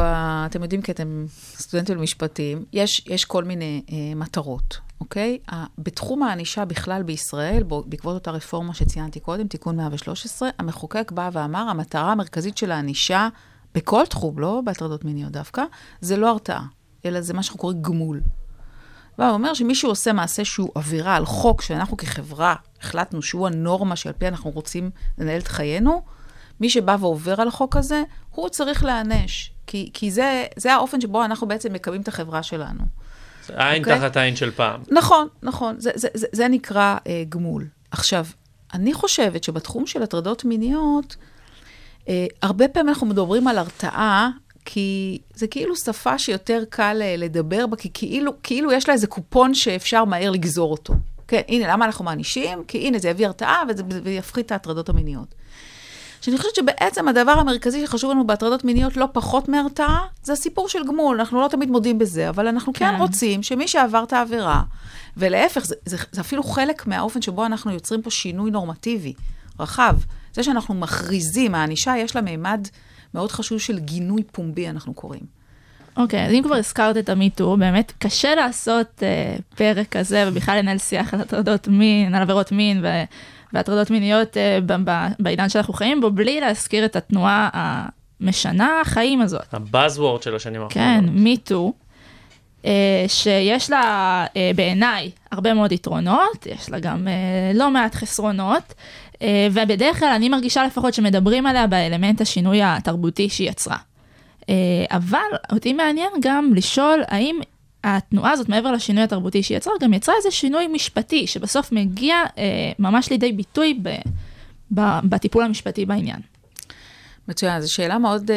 [0.46, 5.38] אתם יודעים כי אתם סטודנטים למשפטים, יש, יש כל מיני אה, מטרות, אוקיי?
[5.78, 11.58] בתחום הענישה בכלל בישראל, בו- בעקבות אותה רפורמה שציינתי קודם, תיקון 113, המחוקק בא ואמר,
[11.58, 13.28] המטרה המרכזית של הענישה,
[13.74, 15.62] בכל תחום, לא בהטרדות מיניות דווקא,
[16.00, 16.66] זה לא הרתעה,
[17.04, 18.20] אלא זה מה שאנחנו קוראים גמול.
[19.18, 24.12] בא ואומר שמישהו עושה מעשה שהוא עבירה על חוק שאנחנו כחברה החלטנו שהוא הנורמה שעל
[24.12, 26.02] פי אנחנו רוצים לנהל את חיינו,
[26.60, 29.50] מי שבא ועובר על החוק הזה, הוא צריך להיענש.
[29.66, 33.03] כי, כי זה, זה האופן שבו אנחנו בעצם מקיימים את החברה שלנו.
[33.56, 33.98] עין אוקיי.
[33.98, 34.80] תחת עין של פעם.
[34.90, 37.66] נכון, נכון, זה, זה, זה, זה נקרא אה, גמול.
[37.90, 38.26] עכשיו,
[38.74, 41.16] אני חושבת שבתחום של הטרדות מיניות,
[42.08, 44.30] אה, הרבה פעמים אנחנו מדברים על הרתעה,
[44.64, 49.06] כי זה כאילו שפה שיותר קל אה, לדבר בה, כי כאילו, כאילו יש לה איזה
[49.06, 50.94] קופון שאפשר מהר לגזור אותו.
[51.28, 52.64] כן, הנה, למה אנחנו מענישים?
[52.68, 55.34] כי הנה, זה יביא הרתעה וזה, ויפחית את ההטרדות המיניות.
[56.24, 60.86] שאני חושבת שבעצם הדבר המרכזי שחשוב לנו בהטרדות מיניות לא פחות מהרתעה, זה הסיפור של
[60.86, 61.20] גמול.
[61.20, 63.00] אנחנו לא תמיד מודים בזה, אבל אנחנו כן, כן.
[63.00, 64.62] רוצים שמי שעבר את העבירה,
[65.16, 69.12] ולהפך, זה, זה, זה אפילו חלק מהאופן שבו אנחנו יוצרים פה שינוי נורמטיבי,
[69.60, 69.96] רחב.
[70.32, 72.68] זה שאנחנו מכריזים, הענישה יש לה מימד
[73.14, 75.22] מאוד חשוב של גינוי פומבי, אנחנו קוראים.
[75.96, 80.78] אוקיי, אז אם כבר הזכרת את המיטו, באמת קשה לעשות אה, פרק כזה, ובכלל לנהל
[80.78, 82.82] שיח על הטרדות מין, על עבירות מין
[83.52, 84.58] והטרדות מיניות אה,
[85.18, 89.54] בעידן שאנחנו חיים בו, בלי להזכיר את התנועה המשנה החיים הזאת.
[89.54, 90.74] הבאזוורד של השנים האחרונות.
[90.74, 91.72] כן, מיטו,
[93.08, 98.74] שיש לה אה, בעיניי הרבה מאוד יתרונות, יש לה גם אה, לא מעט חסרונות,
[99.22, 103.76] אה, ובדרך כלל אני מרגישה לפחות שמדברים עליה באלמנט השינוי התרבותי שהיא יצרה.
[104.48, 104.54] אה,
[104.90, 105.18] אבל
[105.52, 107.38] אותי מעניין גם לשאול האם
[107.84, 112.72] התנועה הזאת, מעבר לשינוי התרבותי שהיא יצרה, גם יצרה איזה שינוי משפטי, שבסוף מגיע אה,
[112.78, 113.88] ממש לידי ביטוי ב,
[114.74, 116.20] ב, בטיפול המשפטי בעניין.
[117.28, 118.36] מצוין, זו שאלה מאוד, אה,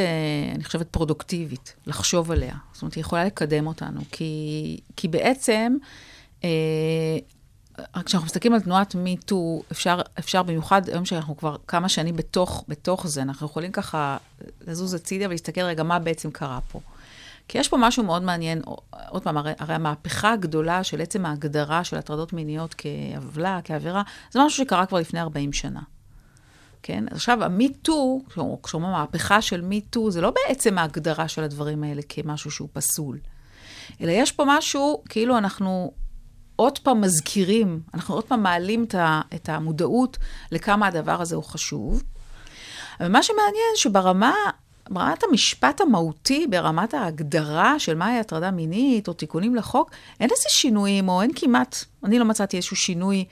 [0.56, 2.56] אני חושבת, פרודוקטיבית, לחשוב עליה.
[2.74, 5.76] זאת אומרת, היא יכולה לקדם אותנו, כי, כי בעצם,
[6.44, 6.50] אה,
[8.06, 13.08] כשאנחנו מסתכלים על תנועת מיטו, אפשר, אפשר במיוחד, היום שאנחנו כבר כמה שנים בתוך, בתוך
[13.08, 14.18] זה, אנחנו יכולים ככה
[14.68, 16.80] לזוז הצידה ולהסתכל רגע מה בעצם קרה פה.
[17.48, 18.62] כי יש פה משהו מאוד מעניין,
[19.10, 24.40] עוד פעם, הרי, הרי המהפכה הגדולה של עצם ההגדרה של הטרדות מיניות כעוולה, כעבירה, זה
[24.40, 25.82] משהו שקרה כבר לפני 40 שנה.
[26.84, 27.04] כן?
[27.12, 28.22] אז עכשיו, המיטו,
[28.64, 33.20] כשאומרים המהפכה של מיטו, זה לא בעצם ההגדרה של הדברים האלה כמשהו שהוא פסול,
[34.02, 35.92] אלא יש פה משהו, כאילו אנחנו
[36.56, 38.86] עוד פעם מזכירים, אנחנו עוד פעם מעלים
[39.36, 40.18] את, המודעות
[40.52, 42.04] לכמה הדבר הזה הוא חשוב.
[43.00, 44.34] אבל מה שמעניין, שברמה,
[44.90, 51.10] ברמת המשפט המהותי, ברמת ההגדרה של מהי הטרדה מינית או תיקונים לחוק, אין איזה שינויים,
[51.10, 53.26] או אין כמעט, אני לא מצאתי איזשהו שינוי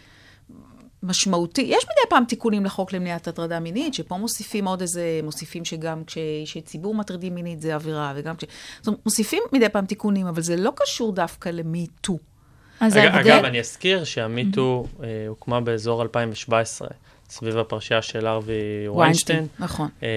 [1.03, 1.61] משמעותי.
[1.61, 6.61] יש מדי פעם תיקונים לחוק למניעת הטרדה מינית, שפה מוסיפים עוד איזה, מוסיפים שגם כשאישי
[6.61, 8.43] ציבור מטרידים מינית זה עבירה, וגם כש...
[8.77, 12.17] זאת אומרת, מוסיפים מדי פעם תיקונים, אבל זה לא קשור דווקא למי-טו.
[12.79, 13.31] אז אגב, ההבדל...
[13.31, 16.87] אגב, אני אזכיר שהמיטו אה, הוקמה באזור 2017,
[17.29, 19.47] סביב הפרשייה של ארווי ויינשטיין.
[19.59, 19.89] נכון.
[20.03, 20.07] אה,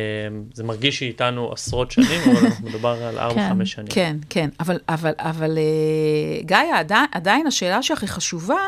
[0.54, 3.88] זה מרגיש שהיא איתנו עשרות שנים, אבל אנחנו מדבר על 4-5 כן, שנים.
[3.90, 8.60] כן, כן, אבל, אבל, אבל אה, גיא, עדיין, עדיין השאלה שהכי חשובה,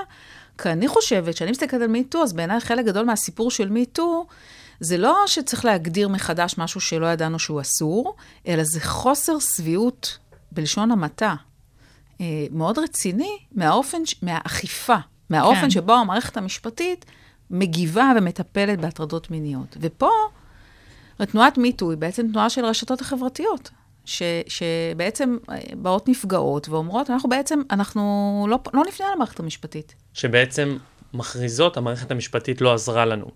[0.59, 4.26] כי אני חושבת, כשאני מסתכלת על מיטו, אז בעיניי חלק גדול מהסיפור של מיטו,
[4.81, 8.16] זה לא שצריך להגדיר מחדש משהו שלא ידענו שהוא אסור,
[8.48, 10.18] אלא זה חוסר שביעות,
[10.53, 11.35] בלשון המעטה,
[12.20, 14.96] אה, מאוד רציני מהאופן, מהאכיפה,
[15.31, 15.70] מהאופן כן.
[15.70, 17.05] שבו המערכת המשפטית
[17.50, 19.76] מגיבה ומטפלת בהטרדות מיניות.
[19.80, 20.10] ופה,
[21.26, 23.70] תנועת מיטו היא בעצם תנועה של הרשתות החברתיות,
[24.04, 29.94] ש, שבעצם אה, באות נפגעות ואומרות, אנחנו בעצם, אנחנו לא, לא נפנה למערכת המשפטית.
[30.14, 30.76] שבעצם
[31.14, 33.26] מכריזות, המערכת המשפטית לא עזרה לנו.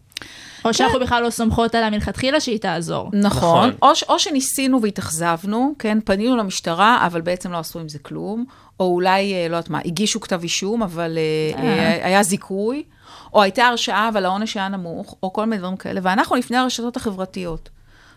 [0.65, 3.11] או שאנחנו בכלל לא סומכות עליה מלכתחילה שהיא תעזור.
[3.13, 3.69] נכון.
[3.69, 3.71] נכון.
[3.83, 8.45] או, ש- או שניסינו והתאכזבנו, כן, פנינו למשטרה, אבל בעצם לא עשו עם זה כלום,
[8.81, 11.19] או אולי, אה, לא יודעת מה, הגישו כתב אישום, אבל
[11.57, 11.63] אה.
[11.63, 12.83] אה, היה זיכוי,
[13.35, 16.97] או הייתה הרשעה, אבל העונש היה נמוך, או כל מיני דברים כאלה, ואנחנו לפני הרשתות
[16.97, 17.69] החברתיות,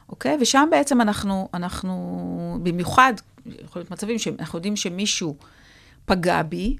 [0.09, 0.37] אוקיי?
[0.41, 2.17] ושם בעצם אנחנו, אנחנו,
[2.63, 3.13] במיוחד,
[3.65, 5.35] יכול להיות מצבים שאנחנו יודעים שמישהו
[6.05, 6.75] פגע בי,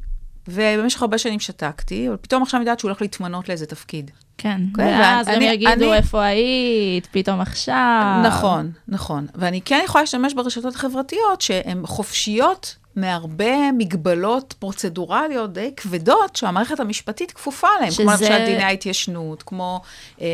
[0.48, 4.12] ובמשך הרבה שנים שתקתי, אבל פתאום עכשיו אני יודעת שהוא הולך להתמנות לאיזה תפקיד.
[4.38, 5.00] כן, אוקיי?
[5.00, 8.22] ואז הם יגידו אני- איפה היית, פתאום עכשיו.
[8.26, 9.28] נכון, נכון.
[9.36, 17.32] ואני כן יכולה להשתמש ברשתות החברתיות שהן חופשיות מהרבה מגבלות פרוצדורליות די כבדות שהמערכת המשפטית
[17.32, 19.82] כפופה להן, כמו שזה- למשל דיני ההתיישנות, כמו...
[20.22, 20.26] אה,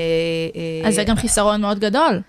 [0.84, 2.22] אה, אז זה גם חיסרון מאוד גדול.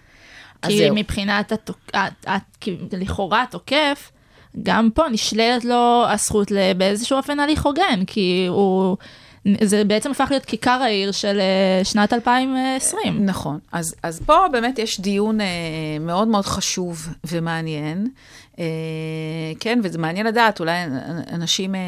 [0.66, 0.94] כי זהו.
[0.94, 1.78] מבחינת התוק...
[1.94, 4.10] ה- ה- כי לכאורה התוקף,
[4.62, 8.96] גם פה נשללת לו הזכות באיזשהו אופן הליך הוגן, כי הוא...
[9.62, 13.26] זה בעצם הפך להיות כיכר העיר של אה, שנת 2020.
[13.26, 13.58] נכון.
[13.72, 15.46] אז, אז פה באמת יש דיון אה,
[16.00, 18.06] מאוד מאוד חשוב ומעניין.
[18.58, 18.64] אה,
[19.60, 20.72] כן, וזה מעניין לדעת, אולי
[21.32, 21.80] אנשים, אה,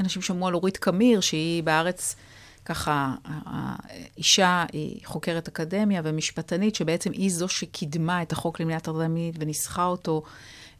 [0.00, 2.16] אנשים שמעו על אורית קמיר, שהיא בארץ,
[2.64, 9.34] ככה, האישה היא חוקרת אקדמיה ומשפטנית, שבעצם היא זו שקידמה את החוק למניעת הטרדה מינית
[9.38, 10.22] וניסחה אותו.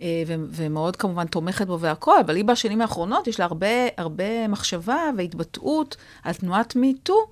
[0.02, 5.10] אה, ומאוד כמובן תומכת בו והכול, אבל היא בשנים האחרונות, יש לה הרבה, הרבה מחשבה
[5.16, 7.26] והתבטאות על תנועת מיטו,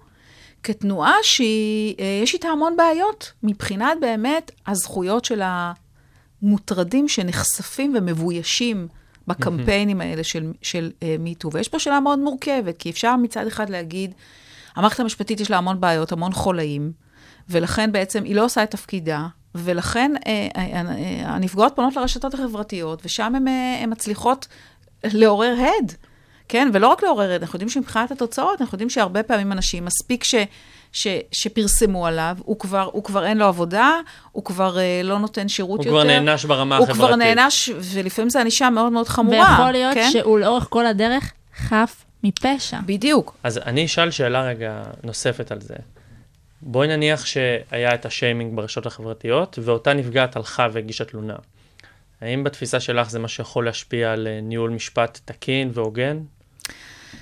[0.62, 5.42] כתנועה שיש איתה המון בעיות, מבחינת באמת הזכויות של
[6.42, 8.88] המוטרדים שנחשפים ומבוישים
[9.26, 11.50] בקמפיינים האלה של, של uh, מיטו.
[11.52, 14.14] ויש פה שאלה מאוד מורכבת, כי אפשר מצד אחד להגיד,
[14.76, 16.92] המערכת המשפטית יש לה המון בעיות, המון חולאים,
[17.48, 23.02] ולכן בעצם היא לא עושה את תפקידה, ולכן אה, אה, אה, הנפגעות פונות לרשתות החברתיות,
[23.04, 24.46] ושם אה, הן מצליחות
[25.04, 25.92] לעורר הד.
[26.48, 30.24] כן, ולא רק לעורר הד, אנחנו יודעים שמבחינת התוצאות, אנחנו יודעים שהרבה פעמים אנשים, מספיק
[30.24, 30.34] ש,
[30.92, 33.90] ש, שפרסמו עליו, הוא כבר, הוא כבר אין לו עבודה,
[34.32, 35.90] הוא כבר אה, לא נותן שירות הוא יותר.
[35.90, 37.04] כבר נענש ברמה הוא החברתית.
[37.04, 39.50] כבר נענש, ולפעמים זו ענישה מאוד מאוד חמורה.
[39.50, 40.10] ויכול להיות כן?
[40.10, 42.78] שהוא לאורך כל הדרך חף מפשע.
[42.86, 43.36] בדיוק.
[43.42, 45.74] אז אני אשאל שאלה רגע נוספת על זה.
[46.62, 51.36] בואי נניח שהיה את השיימינג ברשתות החברתיות, ואותה נפגעת הלכה והגישה תלונה.
[52.20, 56.18] האם בתפיסה שלך זה מה שיכול להשפיע על אה, ניהול משפט תקין והוגן?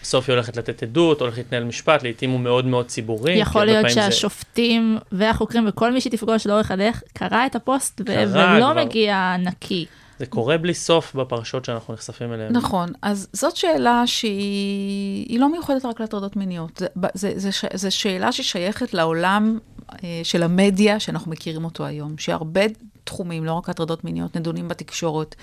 [0.05, 3.33] בסוף היא הולכת לתת עדות, הולך להתנהל משפט, לעתים הוא מאוד מאוד ציבורי.
[3.33, 8.05] יכול להיות פעמים זה- שהשופטים והחוקרים וכל מי שתפגוש לאורך הדרך קרא את הפוסט ו-
[8.05, 8.25] קרא
[8.57, 8.85] ולא כבר.
[8.85, 9.87] מגיע נקי.
[10.19, 12.53] זה קורה בלי סוף בפרשות שאנחנו נחשפים אליהן.
[12.57, 16.79] נכון, אז זאת שאלה שהיא היא לא מיוחדת רק להטרדות מיניות.
[16.79, 19.59] זה, זה, זה, ש- זה שאלה ששייכת לעולם
[20.05, 22.61] אה, של המדיה שאנחנו מכירים אותו היום, שהרבה
[23.05, 25.35] תחומים, לא רק הטרדות מיניות, נדונים בתקשורת.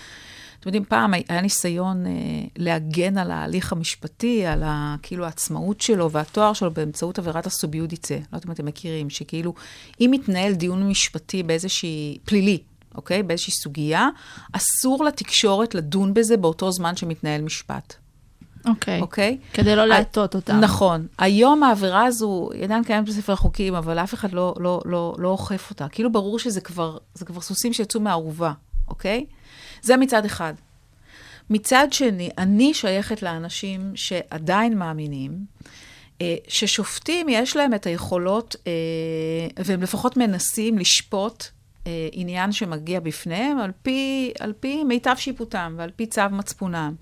[0.62, 2.12] אתם יודעים, פעם היה ניסיון אה,
[2.58, 8.16] להגן על ההליך המשפטי, על ה, כאילו העצמאות שלו והתואר שלו באמצעות עבירת הסוביודיצה.
[8.16, 9.54] לא יודעת אם אתם מכירים, שכאילו,
[10.02, 12.58] אם מתנהל דיון משפטי באיזושהי, פלילי,
[12.96, 13.24] אוקיי?
[13.24, 14.10] באיזושהי סוגיה,
[14.52, 17.94] אסור לתקשורת לדון בזה באותו זמן שמתנהל משפט,
[18.66, 19.02] אוקיי.
[19.02, 19.38] אוקיי?
[19.54, 20.60] כדי לא להטות אותם.
[20.60, 21.08] נכון.
[21.18, 25.28] היום העבירה הזו, היא עדיין קיימת בספר החוקים, אבל אף אחד לא, לא, לא, לא
[25.28, 25.88] אוכף אותה.
[25.90, 28.52] כאילו ברור שזה כבר, כבר סוסים שיצאו מהערובה,
[28.88, 29.26] אוקיי?
[29.82, 30.54] זה מצד אחד.
[31.50, 35.46] מצד שני, אני שייכת לאנשים שעדיין מאמינים
[36.22, 38.72] אה, ששופטים יש להם את היכולות, אה,
[39.66, 41.46] והם לפחות מנסים לשפוט
[41.88, 46.96] אה, עניין שמגיע בפניהם על פי, על פי מיטב שיפוטם ועל פי צו מצפונם.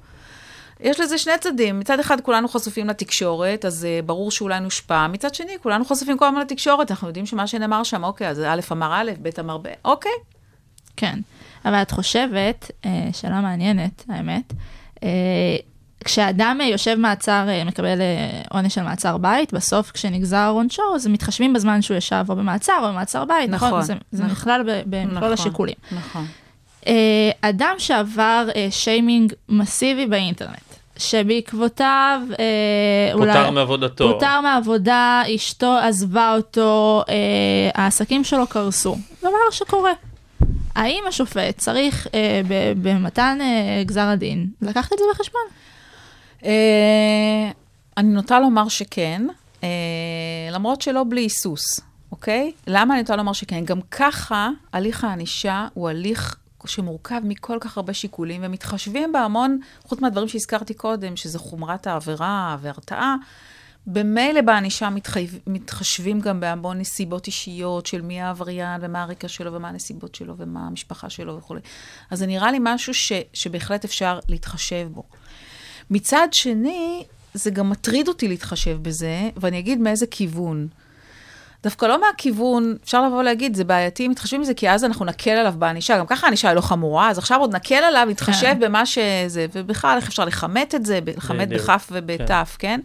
[0.80, 1.80] יש לזה שני צדדים.
[1.80, 5.08] מצד אחד, כולנו חשופים לתקשורת, אז uh, ברור שאולי נושפע.
[5.08, 8.60] מצד שני, כולנו חשופים כל הזמן לתקשורת, אנחנו יודעים שמה שנאמר שם, אוקיי, אז א'
[8.72, 10.12] אמר א', ב' אמר ב', אוקיי.
[10.98, 11.20] כן.
[11.66, 14.54] אבל את חושבת, אה, שאלה מעניינת, האמת,
[15.04, 15.10] אה,
[16.06, 21.08] כשאדם אה, יושב מעצר, אה, מקבל אה, עונש של מעצר בית, בסוף כשנגזר עונשו, אז
[21.08, 23.68] מתחשבים בזמן שהוא ישב או במעצר או במעצר בית, נכון?
[23.68, 24.32] נכון, זה, זה נכון.
[24.32, 25.32] נכלל במכלול נכון.
[25.32, 25.76] השיקולים.
[25.92, 26.26] נכון.
[26.88, 33.34] אה, אדם שעבר אה, שיימינג מסיבי באינטרנט, שבעקבותיו אה, אולי...
[33.34, 34.14] פוטר מעבודתו.
[34.14, 37.16] פוטר מעבודה, אשתו עזבה אותו, אה,
[37.84, 38.98] העסקים שלו קרסו.
[39.22, 39.92] דבר שקורה.
[40.76, 45.42] האם השופט צריך אה, ב- במתן אה, גזר הדין לקחת את זה בחשבון?
[46.46, 47.52] אה,
[47.98, 49.28] אני נוטה לומר שכן,
[49.64, 49.70] אה,
[50.52, 51.80] למרות שלא בלי היסוס,
[52.12, 52.52] אוקיי?
[52.68, 53.66] למה אני נוטה לומר שכן?
[53.66, 60.28] גם ככה, הליך הענישה הוא הליך שמורכב מכל כך הרבה שיקולים, ומתחשבים בהמון, חוץ מהדברים
[60.28, 63.16] שהזכרתי קודם, שזה חומרת העבירה והרתעה,
[63.88, 69.70] במילא בענישה מתחייב, מתחשבים גם בהמון נסיבות אישיות של מי העבריין ומה הרקע שלו ומה
[69.70, 71.62] הנסיבות שלו ומה המשפחה שלו וכולי.
[72.12, 75.04] אז זה נראה לי משהו ש, שבהחלט אפשר להתחשב בו.
[75.90, 80.68] מצד שני, זה גם מטריד אותי להתחשב בזה, ואני אגיד מאיזה כיוון.
[81.64, 85.32] דווקא לא מהכיוון, אפשר לבוא ולהגיד, זה בעייתי, אם מתחשבים בזה, כי אז אנחנו נקל
[85.32, 85.98] עליו בענישה.
[85.98, 88.60] גם ככה הענישה היא לא חמורה, אז עכשיו עוד נקל עליו, נתחשב כן.
[88.60, 92.80] במה שזה, ובכלל, איך אפשר לכמת את זה, לכמת בכף ובתף, כן?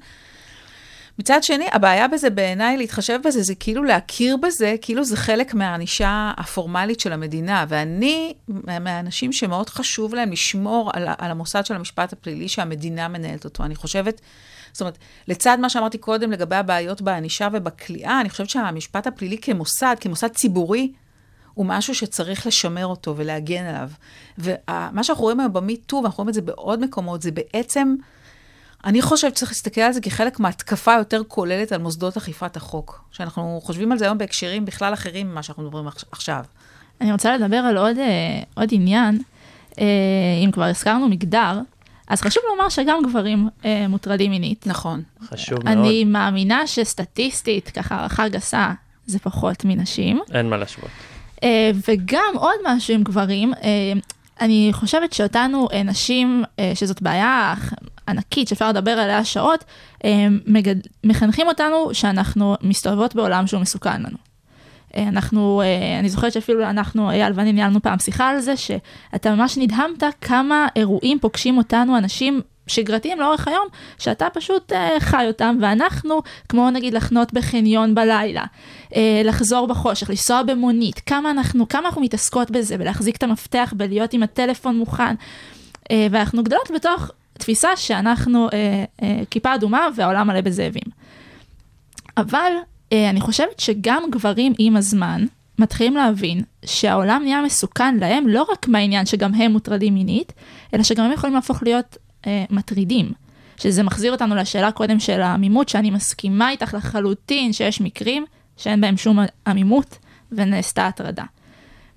[1.18, 6.32] מצד שני, הבעיה בזה בעיניי, להתחשב בזה, זה כאילו להכיר בזה, כאילו זה חלק מהענישה
[6.36, 7.64] הפורמלית של המדינה.
[7.68, 13.44] ואני מה- מהאנשים שמאוד חשוב להם לשמור על, על המוסד של המשפט הפלילי שהמדינה מנהלת
[13.44, 13.64] אותו.
[13.64, 14.20] אני חושבת,
[14.72, 14.98] זאת אומרת,
[15.28, 20.92] לצד מה שאמרתי קודם לגבי הבעיות בענישה ובכליאה, אני חושבת שהמשפט הפלילי כמוסד, כמוסד ציבורי,
[21.54, 23.90] הוא משהו שצריך לשמר אותו ולהגן עליו.
[24.38, 27.94] ומה שאנחנו רואים היום במיטו, ואנחנו רואים את זה בעוד מקומות, זה בעצם,
[28.84, 33.04] אני חושבת שצריך להסתכל על זה כחלק מהתקפה יותר כוללת על מוסדות אכיפת החוק.
[33.12, 36.44] שאנחנו חושבים על זה היום בהקשרים בכלל אחרים ממה שאנחנו מדברים עכש- עכשיו.
[37.00, 38.04] אני רוצה לדבר על עוד, אה,
[38.54, 39.22] עוד עניין,
[39.78, 39.84] אה,
[40.44, 41.60] אם כבר הזכרנו מגדר,
[42.08, 44.66] אז חשוב לומר שגם גברים אה, מוטרדים מינית.
[44.66, 45.02] נכון.
[45.28, 48.72] חשוב מאוד, אני מאמינה שסטטיסטית, ככה הערכה גסה,
[49.06, 50.20] זה פחות מנשים.
[50.32, 50.90] אין מה להשוות.
[51.42, 53.60] אה, וגם עוד משהו עם גברים, אה,
[54.40, 57.54] אני חושבת שאותנו אה, נשים, אה, שזאת בעיה
[58.08, 59.64] ענקית שאפשר לדבר עליה שעות,
[60.04, 60.76] אה, מגד...
[61.04, 64.16] מחנכים אותנו שאנחנו מסתובבות בעולם שהוא מסוכן לנו.
[64.96, 69.34] אה, אנחנו, אה, אני זוכרת שאפילו אנחנו, אייל ואני ניהלנו פעם שיחה על זה, שאתה
[69.34, 73.66] ממש נדהמת כמה אירועים פוגשים אותנו אנשים שגרתיים לאורך היום,
[73.98, 78.44] שאתה פשוט חי אותם, ואנחנו, כמו נגיד לחנות בחניון בלילה,
[79.24, 84.22] לחזור בחושך, לנסוע במונית, כמה אנחנו, כמה אנחנו מתעסקות בזה, ולהחזיק את המפתח, ולהיות עם
[84.22, 85.14] הטלפון מוכן,
[85.92, 90.82] ואנחנו גדלות בתוך תפיסה שאנחנו אה, אה, כיפה אדומה והעולם מלא בזאבים.
[92.16, 92.52] אבל
[92.92, 95.24] אה, אני חושבת שגם גברים עם הזמן
[95.58, 100.32] מתחילים להבין שהעולם נהיה מסוכן להם לא רק מהעניין שגם הם מוטרדים מינית,
[100.74, 103.12] אלא שגם הם יכולים להפוך להיות אה, מטרידים.
[103.56, 108.24] שזה מחזיר אותנו לשאלה קודם של העמימות, שאני מסכימה איתך לחלוטין שיש מקרים
[108.56, 109.98] שאין בהם שום עמימות
[110.32, 111.24] ונעשתה הטרדה.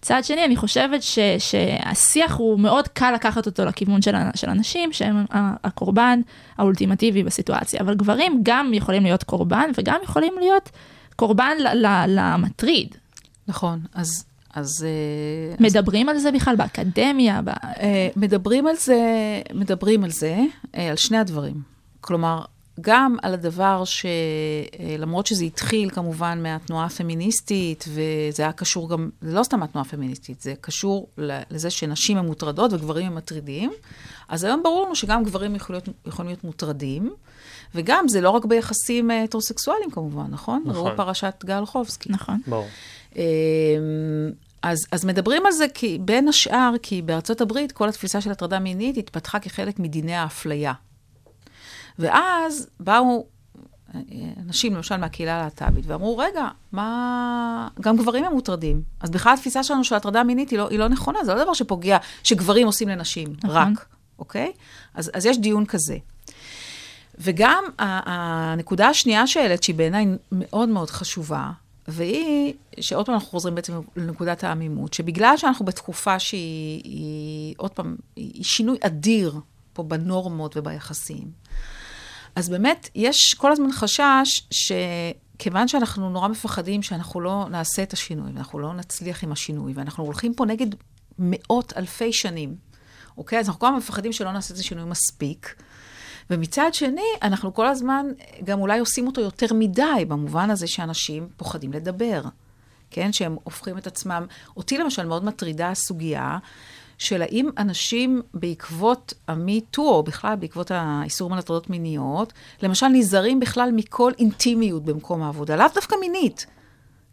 [0.01, 4.93] צד שני, אני חושבת ש, שהשיח הוא מאוד קל לקחת אותו לכיוון של, של אנשים
[4.93, 5.25] שהם
[5.63, 6.19] הקורבן
[6.57, 10.69] האולטימטיבי בסיטואציה, אבל גברים גם יכולים להיות קורבן וגם יכולים להיות
[11.15, 12.95] קורבן ל- ל- למטריד.
[13.47, 13.79] נכון.
[13.93, 14.23] אז...
[14.53, 17.49] אז, אה, מדברים על זה בכלל באקדמיה, ב...
[17.49, 19.01] אה, מדברים על זה,
[19.53, 20.39] מדברים על זה,
[20.75, 21.61] אה, על שני הדברים.
[22.01, 22.41] כלומר,
[22.81, 29.43] גם על הדבר שלמרות שזה התחיל כמובן מהתנועה הפמיניסטית, וזה היה קשור גם, זה לא
[29.43, 33.71] סתם התנועה הפמיניסטית, זה קשור ל- לזה שנשים הן מוטרדות וגברים הם מטרידים,
[34.29, 37.13] אז היום ברור לנו שגם גברים יכולים להיות, יכולים להיות מוטרדים,
[37.75, 40.63] וגם זה לא רק ביחסים אה, הטרוסקסואליים כמובן, נכון?
[40.65, 40.87] נכון.
[40.87, 42.09] ראו פרשת גל חובסקי.
[42.11, 42.41] נכון.
[42.47, 42.67] ברור.
[43.15, 43.21] אמ,
[44.61, 48.59] אז, אז מדברים על זה כי, בין השאר, כי בארצות הברית כל התפיסה של הטרדה
[48.59, 50.73] מינית התפתחה כחלק מדיני האפליה.
[51.99, 53.25] ואז באו
[53.95, 54.01] אה,
[54.45, 57.67] אנשים, למשל מהקהילה הלהט"בית, ואמרו, רגע, מה...
[57.81, 58.81] גם גברים הם מוטרדים.
[58.99, 61.53] אז בכלל התפיסה שלנו של הטרדה מינית היא לא, היא לא נכונה, זה לא דבר
[61.53, 63.73] שפוגע, שגברים עושים לנשים, נכון.
[63.73, 63.85] רק,
[64.19, 64.51] אוקיי?
[64.93, 65.97] אז, אז יש דיון כזה.
[67.19, 71.51] וגם הנקודה השנייה שהעלית, שהיא בעיניי מאוד מאוד חשובה,
[71.87, 77.95] והיא, שעוד פעם אנחנו חוזרים בעצם לנקודת העמימות, שבגלל שאנחנו בתקופה שהיא, היא, עוד פעם,
[78.15, 79.39] היא שינוי אדיר
[79.73, 81.31] פה בנורמות וביחסים,
[82.37, 88.31] אז באמת יש כל הזמן חשש שכיוון שאנחנו נורא מפחדים שאנחנו לא נעשה את השינוי,
[88.33, 90.67] ואנחנו לא נצליח עם השינוי, ואנחנו הולכים פה נגד
[91.19, 92.55] מאות אלפי שנים,
[93.17, 93.39] אוקיי?
[93.39, 95.55] אז אנחנו כל הזמן מפחדים שלא נעשה את השינוי מספיק.
[96.29, 98.05] ומצד שני, אנחנו כל הזמן
[98.43, 102.21] גם אולי עושים אותו יותר מדי, במובן הזה שאנשים פוחדים לדבר,
[102.91, 103.13] כן?
[103.13, 104.25] שהם הופכים את עצמם...
[104.57, 106.37] אותי למשל מאוד מטרידה הסוגיה
[106.97, 113.69] של האם אנשים בעקבות ה-MeToo, או בכלל בעקבות האיסורים על הטרדות מיניות, למשל נזהרים בכלל
[113.73, 116.45] מכל אינטימיות במקום העבודה, לאו דווקא מינית.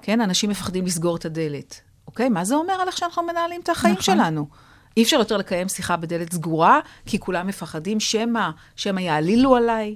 [0.03, 0.21] כן?
[0.21, 1.81] אנשים מפחדים לסגור את הדלת.
[2.07, 2.29] אוקיי?
[2.29, 4.03] מה זה אומר על איך שאנחנו מנהלים את החיים נכון.
[4.03, 4.47] שלנו?
[4.97, 9.95] אי אפשר יותר לקיים שיחה בדלת סגורה, כי כולם מפחדים שמא, שמא יעלילו עליי,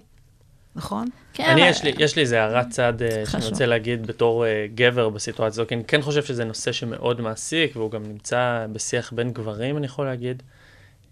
[0.78, 1.08] נכון?
[1.34, 3.44] כן, אני, אבל- יש לי, יש לי איזה הערת צד אה, שאני.
[3.46, 7.76] רוצה להגיד בתור אה, גבר בסיטואציה הזו, כי אני כן חושב שזה נושא שמאוד מעסיק,
[7.76, 10.42] והוא גם נמצא בשיח בין גברים, אני יכול להגיד.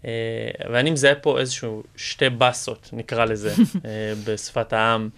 [0.05, 0.11] אה,
[0.73, 3.53] ואני מזהה פה איזשהו שתי באסות, נקרא לזה,
[3.85, 5.09] אה, בשפת העם.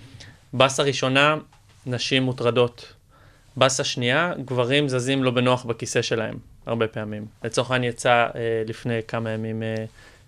[0.53, 1.37] באסה ראשונה,
[1.85, 2.93] נשים מוטרדות.
[3.57, 7.25] באסה שנייה, גברים זזים לא בנוח בכיסא שלהם, הרבה פעמים.
[7.43, 8.29] לצורך העניין יצא אה,
[8.67, 9.85] לפני כמה ימים אה,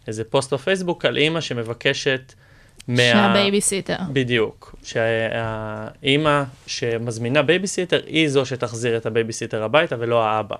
[0.07, 2.33] איזה פוסט בפייסבוק על אימא שמבקשת
[2.87, 2.97] מה...
[2.97, 3.97] שהבייביסיטר.
[4.13, 4.75] בדיוק.
[4.83, 10.55] שהאימא שמזמינה בייביסיטר היא זו שתחזיר את הבייביסיטר הביתה ולא האבא.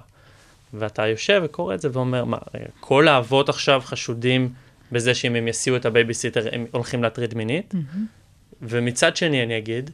[0.74, 4.50] ואתה יושב וקורא את זה ואומר, מה, רגע, כל האבות עכשיו חשודים
[4.92, 7.74] בזה שאם הם יסיעו את הבייביסיטר הם הולכים להטריד מינית?
[8.62, 9.90] ומצד שני אני אגיד,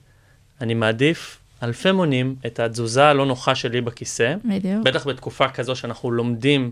[0.62, 4.84] אני מעדיף אלפי מונים את התזוזה הלא נוחה שלי בכיסא, בדיוק.
[4.84, 6.72] בטח בתקופה כזו שאנחנו לומדים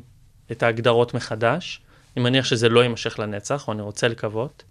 [0.52, 1.82] את ההגדרות מחדש.
[2.16, 4.64] אני מניח שזה לא יימשך לנצח, או אני רוצה לקוות.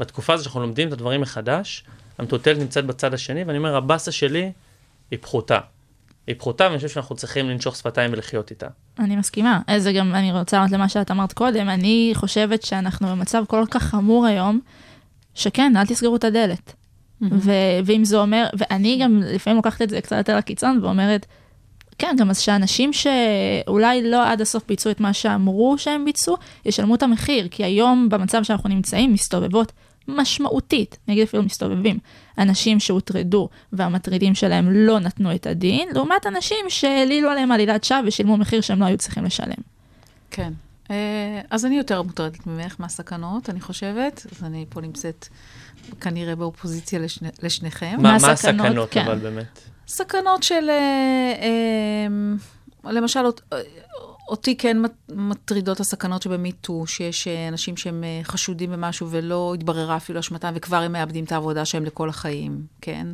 [0.00, 1.84] בתקופה הזו שאנחנו לומדים את הדברים מחדש,
[2.18, 4.52] המטוטלת נמצאת בצד השני, ואני אומר, הבאסה שלי
[5.10, 5.58] היא פחותה.
[6.26, 8.66] היא פחותה, ואני חושב שאנחנו צריכים לנשוך שפתיים ולחיות איתה.
[8.98, 9.60] אני מסכימה.
[9.68, 13.64] אה, זה גם, אני רוצה לענות למה שאת אמרת קודם, אני חושבת שאנחנו במצב כל
[13.70, 14.60] כך חמור היום,
[15.34, 16.74] שכן, אל תסגרו את הדלת.
[17.32, 17.50] ו-
[17.84, 21.26] ואם זה אומר, ואני גם לפעמים לוקחת את זה קצת יותר לקיצון ואומרת,
[21.98, 26.94] כן, גם אז שאנשים שאולי לא עד הסוף ביצעו את מה שאמרו שהם ביצעו, ישלמו
[26.94, 29.72] את המחיר, כי היום במצב שאנחנו נמצאים מסתובבות
[30.08, 31.98] משמעותית, אני אגיד אפילו מסתובבים,
[32.38, 38.36] אנשים שהוטרדו והמטרידים שלהם לא נתנו את הדין, לעומת אנשים שהעלילו עליהם עלילת שווא ושילמו
[38.36, 39.62] מחיר שהם לא היו צריכים לשלם.
[40.30, 40.52] כן.
[40.90, 44.26] אה, אז אני יותר מוטרדת ממך מהסכנות, אני חושבת.
[44.32, 45.28] אז אני פה נמצאת
[46.00, 47.96] כנראה באופוזיציה לשני, לשניכם.
[47.98, 48.30] מה, מה?
[48.30, 49.04] הסכנות, כן.
[49.04, 49.73] אבל באמת?
[49.88, 51.32] סכנות של, אה,
[52.86, 53.20] אה, למשל,
[53.52, 53.60] אה,
[54.28, 59.96] אותי כן מט- מטרידות הסכנות שבמיטו, שיש אה, אנשים שהם אה, חשודים במשהו ולא התבררה
[59.96, 63.06] אפילו אשמתם, וכבר הם מאבדים את העבודה שלהם לכל החיים, כן?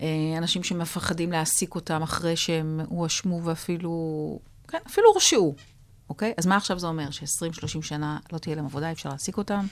[0.00, 0.06] אה,
[0.38, 5.54] אנשים שמפחדים להעסיק אותם אחרי שהם הואשמו ואפילו, כן, אפילו הורשעו,
[6.08, 6.32] אוקיי?
[6.38, 7.10] אז מה עכשיו זה אומר?
[7.10, 9.66] ש-20-30 שנה לא תהיה להם עבודה, אי אפשר להעסיק אותם?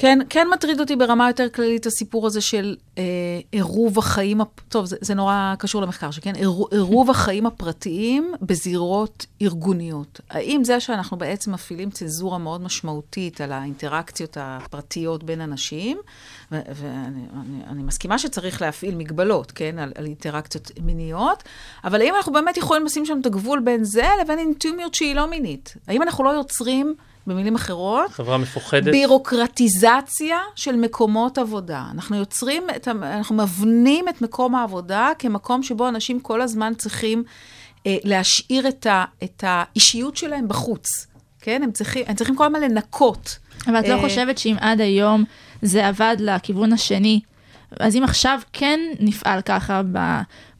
[0.00, 3.02] כן, כן מטריד אותי ברמה יותר כללית הסיפור הזה של אה,
[3.52, 10.20] עירוב החיים, טוב, זה, זה נורא קשור למחקר שכן, עירו- עירוב החיים הפרטיים בזירות ארגוניות.
[10.30, 15.98] האם זה שאנחנו בעצם מפעילים צנזורה מאוד משמעותית על האינטראקציות הפרטיות בין אנשים,
[16.52, 16.64] ואני
[17.32, 21.42] אני, אני מסכימה שצריך להפעיל מגבלות, כן, על, על אינטראקציות מיניות,
[21.84, 25.30] אבל האם אנחנו באמת יכולים לשים שם את הגבול בין זה לבין אינטימיות שהיא לא
[25.30, 25.74] מינית?
[25.88, 26.94] האם אנחנו לא יוצרים,
[27.28, 28.92] במילים אחרות, חברה מפוחדת.
[28.92, 31.84] בירוקרטיזציה של מקומות עבודה.
[31.92, 37.24] אנחנו יוצרים, את, אנחנו מבנים את מקום העבודה כמקום שבו אנשים כל הזמן צריכים
[37.86, 41.06] אה, להשאיר את, ה, את האישיות שלהם בחוץ.
[41.40, 41.62] כן?
[41.62, 43.38] הם צריכים, הם צריכים כל הזמן לנקות.
[43.66, 45.24] אבל את לא אה, חושבת שאם עד היום
[45.62, 47.20] זה עבד לכיוון השני,
[47.80, 49.82] אז אם עכשיו כן נפעל ככה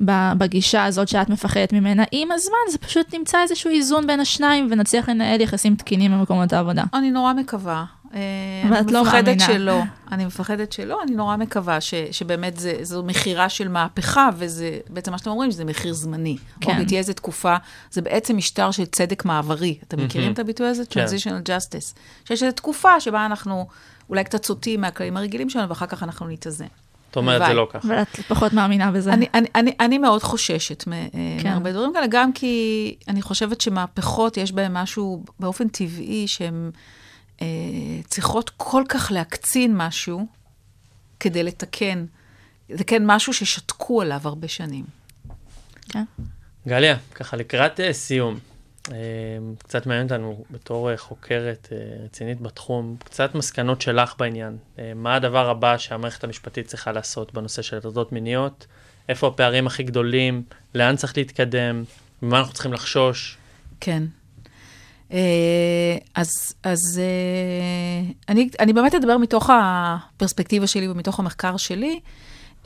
[0.01, 5.09] בגישה הזאת שאת מפחדת ממנה, עם הזמן זה פשוט נמצא איזשהו איזון בין השניים ונצליח
[5.09, 6.84] לנהל יחסים תקינים במקומות העבודה.
[6.94, 7.84] אני נורא מקווה.
[8.14, 8.20] אה,
[8.68, 9.46] אבל אני את לא מפחדת מאמינה.
[9.46, 9.80] שלא.
[10.12, 15.12] אני מפחדת שלא, אני נורא מקווה ש, שבאמת זה, זו מכירה של מהפכה, וזה בעצם
[15.12, 16.36] מה שאתם אומרים, שזה מחיר זמני.
[16.61, 16.80] כן.
[16.80, 17.57] או תהיה איזו תקופה,
[17.90, 19.78] זה בעצם משטר של צדק מעברי.
[19.88, 20.82] אתם מכירים את הביטוי הזה?
[20.90, 21.05] כן.
[21.05, 21.99] Transitional Justice.
[22.24, 23.66] שיש איזו תקופה שבה אנחנו
[24.09, 26.66] אולי קצת סוטים מהכללים הרגילים שלנו, ואחר כך אנחנו נתאזן.
[27.11, 27.55] את אומרת, זה.
[27.55, 27.89] לא ככה.
[27.89, 29.13] אבל את פחות מאמינה בזה.
[29.13, 30.93] אני, אני, אני, אני מאוד חוששת מ-
[31.43, 31.49] כן.
[31.51, 36.71] מהרבה דברים כאלה, גם כי אני חושבת שמהפכות, יש בהן משהו באופן טבעי, שהן
[37.43, 37.47] אה,
[38.07, 40.27] צריכות כל כך להקצין משהו
[41.21, 42.05] כדי לתקן,
[42.71, 44.85] לתקן משהו ששתקו עליו הרבה שנים.
[45.89, 46.05] כן.
[46.69, 48.39] גליה, ככה לקראת אה, סיום, אה,
[49.59, 54.57] קצת מעניין אותנו בתור אה, חוקרת אה, רצינית בתחום, קצת מסקנות שלך בעניין.
[54.78, 58.66] אה, מה הדבר הבא שהמערכת המשפטית צריכה לעשות בנושא של הטרדות מיניות?
[59.09, 60.43] איפה הפערים הכי גדולים?
[60.74, 61.84] לאן צריך להתקדם?
[62.22, 63.36] ממה אנחנו צריכים לחשוש?
[63.80, 64.03] כן.
[66.14, 66.28] אז,
[66.62, 67.01] אז
[68.28, 72.01] אני, אני באמת אדבר מתוך הפרספקטיבה שלי ומתוך המחקר שלי.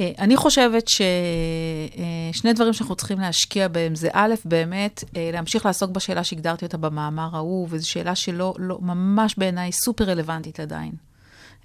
[0.02, 5.90] אה, אני חושבת ששני דברים שאנחנו צריכים להשקיע בהם זה א', באמת, אה, להמשיך לעסוק
[5.90, 10.92] בשאלה שהגדרתי אותה במאמר ההוא, וזו שאלה שלא, לא, ממש בעיניי סופר רלוונטית עדיין.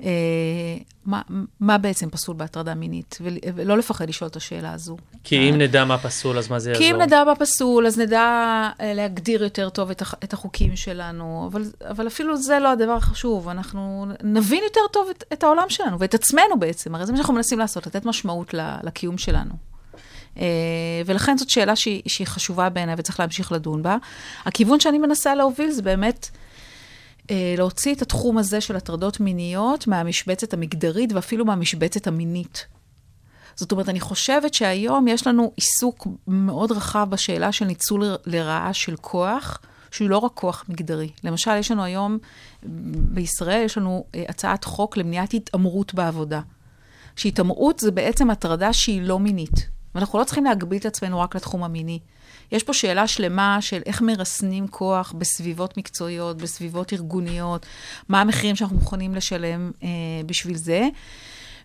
[0.03, 0.09] אה,
[1.05, 1.21] מה,
[1.59, 3.17] מה בעצם פסול בהטרדה מינית?
[3.21, 4.97] ול- ולא לפחד לשאול את השאלה הזו.
[5.23, 6.85] כי אם נדע מה פסול, אז מה זה יעזור?
[6.85, 8.21] כי אם נדע מה פסול, אז נדע
[8.81, 12.91] אה, להגדיר יותר טוב את, הח, את החוקים שלנו, אבל, אבל אפילו זה לא הדבר
[12.91, 17.17] החשוב, אנחנו נבין יותר טוב את, את העולם שלנו ואת עצמנו בעצם, הרי זה מה
[17.17, 19.53] שאנחנו מנסים לעשות, לתת משמעות לקיום שלנו.
[20.39, 20.45] אה,
[21.05, 23.97] ולכן זאת שאלה שהיא, שהיא חשובה בעיניי וצריך להמשיך לדון בה.
[24.45, 26.39] הכיוון שאני מנסה להוביל זה באמת אה,
[27.57, 32.65] להוציא את התחום הזה של הטרדות מיניות מהמשבצת המגדרית ואפילו מהמשבצת המינית.
[33.55, 38.95] זאת אומרת, אני חושבת שהיום יש לנו עיסוק מאוד רחב בשאלה של ניצול לרעה של
[38.95, 39.59] כוח,
[39.91, 41.09] שהוא לא רק כוח מגדרי.
[41.23, 42.17] למשל, יש לנו היום,
[43.13, 46.41] בישראל יש לנו אה, הצעת חוק למניעת התעמרות בעבודה.
[47.15, 49.69] שהתעמרות זה בעצם הטרדה שהיא לא מינית.
[49.95, 51.99] ואנחנו לא צריכים להגביל את עצמנו רק לתחום המיני.
[52.51, 57.65] יש פה שאלה שלמה של איך מרסנים כוח בסביבות מקצועיות, בסביבות ארגוניות,
[58.09, 59.89] מה המחירים שאנחנו מוכנים לשלם אה,
[60.25, 60.87] בשביל זה.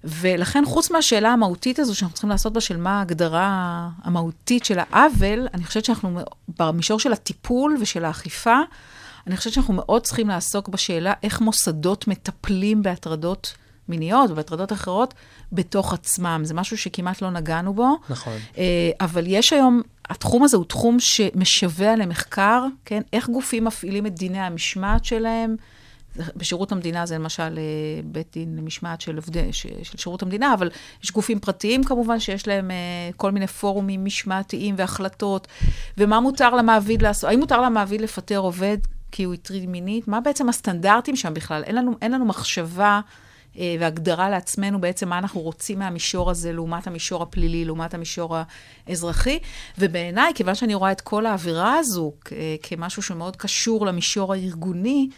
[0.04, 5.48] ולכן, חוץ מהשאלה המהותית הזו שאנחנו צריכים לעשות בה, של מה ההגדרה המהותית של העוול,
[5.54, 6.20] אני חושבת שאנחנו,
[6.58, 8.56] במישור של הטיפול ושל האכיפה,
[9.26, 13.54] אני חושבת שאנחנו מאוד צריכים לעסוק בשאלה איך מוסדות מטפלים בהטרדות
[13.88, 15.14] מיניות ובהטרדות אחרות
[15.52, 16.40] בתוך עצמם.
[16.44, 17.96] זה משהו שכמעט לא נגענו בו.
[18.08, 18.36] נכון.
[18.58, 23.02] אה, אבל יש היום, התחום הזה הוא תחום שמשווע למחקר, כן?
[23.12, 25.56] איך גופים מפעילים את דיני המשמעת שלהם,
[26.36, 30.70] בשירות המדינה זה למשל אה, בית דין למשמעת של, עובדי, של שירות המדינה, אבל
[31.04, 32.76] יש גופים פרטיים כמובן שיש להם אה,
[33.16, 35.48] כל מיני פורומים משמעתיים והחלטות,
[35.98, 38.78] ומה מותר למעביד לעשות, האם מותר למעביד לפטר עובד
[39.12, 40.08] כי הוא הטריד מינית?
[40.08, 41.62] מה בעצם הסטנדרטים שם בכלל?
[41.64, 43.00] אין לנו, אין לנו מחשבה
[43.56, 48.36] והגדרה לעצמנו בעצם מה אנחנו רוצים מהמישור הזה לעומת המישור הפלילי, לעומת המישור
[48.86, 49.38] האזרחי.
[49.78, 52.32] ובעיניי, כיוון שאני רואה את כל האווירה הזו כ-
[52.62, 55.08] כמשהו שמאוד קשור למישור הארגוני,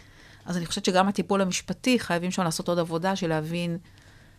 [0.45, 3.77] אז אני חושבת שגם הטיפול המשפטי, חייבים שם לעשות עוד עבודה של להבין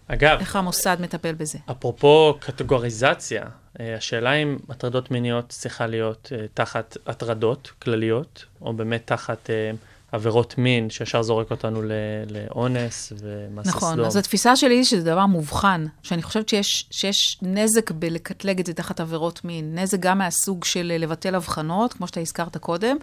[0.09, 1.59] אגב, איך המוסד מטפל בזה.
[1.71, 3.45] אפרופו קטגוריזציה,
[3.81, 9.71] אה, השאלה אם הטרדות מיניות צריכה להיות אה, תחת הטרדות כלליות, או באמת תחת אה,
[10.17, 11.93] עבירות מין, שישר זורק אותנו ל-
[12.31, 14.07] לאונס ומעשה נכון, סדום.
[14.07, 18.73] אז התפיסה שלי היא שזה דבר מובחן, שאני חושבת שיש, שיש נזק בלקטלג את זה
[18.73, 19.79] תחת עבירות מין.
[19.79, 22.97] נזק גם מהסוג של אה, לבטל הבחנות, כמו שאתה הזכרת קודם,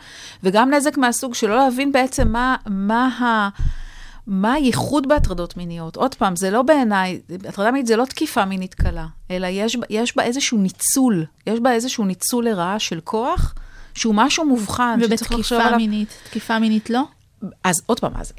[0.44, 3.50] וגם נזק מהסוג של לא להבין בעצם מה, מה ה...
[4.28, 5.96] מה הייחוד בהטרדות מיניות?
[5.96, 10.18] עוד פעם, זה לא בעיניי, הטרדה מינית זה לא תקיפה מינית קלה, אלא יש, יש
[10.18, 13.54] בה איזשהו ניצול, יש בה איזשהו ניצול לרעה של כוח,
[13.96, 15.78] שהוא משהו מובחן, שצריך לחשוב ובתקיפה עליו.
[15.78, 17.04] מינית, תקיפה מינית לא?
[17.64, 18.34] אז עוד פעם, אז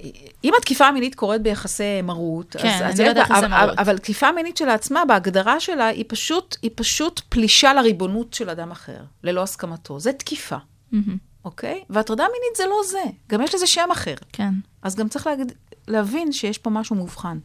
[0.44, 3.66] אם התקיפה המינית קורית ביחסי מרות, כן, אז, אני אז יודעת יודעת, איך זה אבל,
[3.66, 3.78] מרות.
[3.78, 8.98] אבל תקיפה מינית שלעצמה, בהגדרה שלה, היא פשוט, היא פשוט פלישה לריבונות של אדם אחר,
[9.22, 10.00] ללא הסכמתו.
[10.00, 10.56] זה תקיפה,
[10.92, 11.16] מהמם.
[11.44, 11.84] אוקיי?
[11.90, 14.14] והטרדה מינית זה לא זה, גם יש לזה שם אחר.
[14.32, 14.54] כן.
[14.82, 15.52] אז גם צריך להגיד,
[15.88, 17.38] להבין שיש פה משהו מובחן.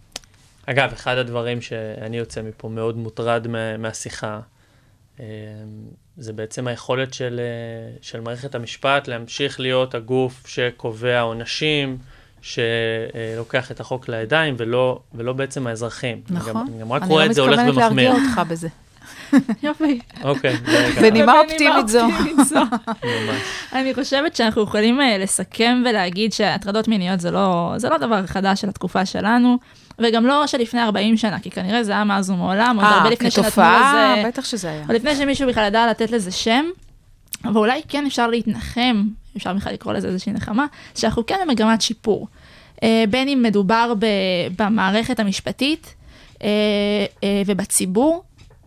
[0.65, 4.39] אגב, אחד הדברים שאני יוצא מפה מאוד מוטרד מה, מהשיחה,
[5.19, 5.25] אה,
[6.19, 11.97] זה בעצם היכולת של, אה, של מערכת המשפט להמשיך להיות הגוף שקובע עונשים,
[12.41, 16.21] שלוקח את החוק לידיים, ולא, ולא בעצם האזרחים.
[16.29, 16.53] אני נכון?
[16.53, 18.29] גם, אני גם רק אני רואה לא את זה הולך מתכוונת להרגיע ומחמיר.
[18.29, 18.67] אותך בזה.
[19.63, 19.99] יופי.
[20.23, 20.57] אוקיי,
[21.01, 22.05] בנימה אופטימית זו.
[23.73, 28.61] אני חושבת שאנחנו יכולים אה, לסכם ולהגיד שהטרדות מיניות זה לא, זה לא דבר חדש
[28.61, 29.57] של התקופה שלנו,
[29.99, 33.43] וגם לא שלפני 40 שנה, כי כנראה זה היה מאז ומעולם, עוד הרבה לפני שנתנו
[33.43, 34.81] כתופעה, לזה, בטח שזה היה.
[34.81, 36.65] עוד לפני שמישהו בכלל ידע לתת לזה שם,
[37.45, 39.03] אבל אולי כן אפשר להתנחם,
[39.37, 42.27] אפשר בכלל לקרוא לזה איזושהי נחמה, שאנחנו כן במגמת שיפור.
[42.83, 43.93] אה, בין אם מדובר
[44.57, 45.95] במערכת המשפטית
[46.43, 46.47] אה,
[47.23, 48.23] אה, ובציבור,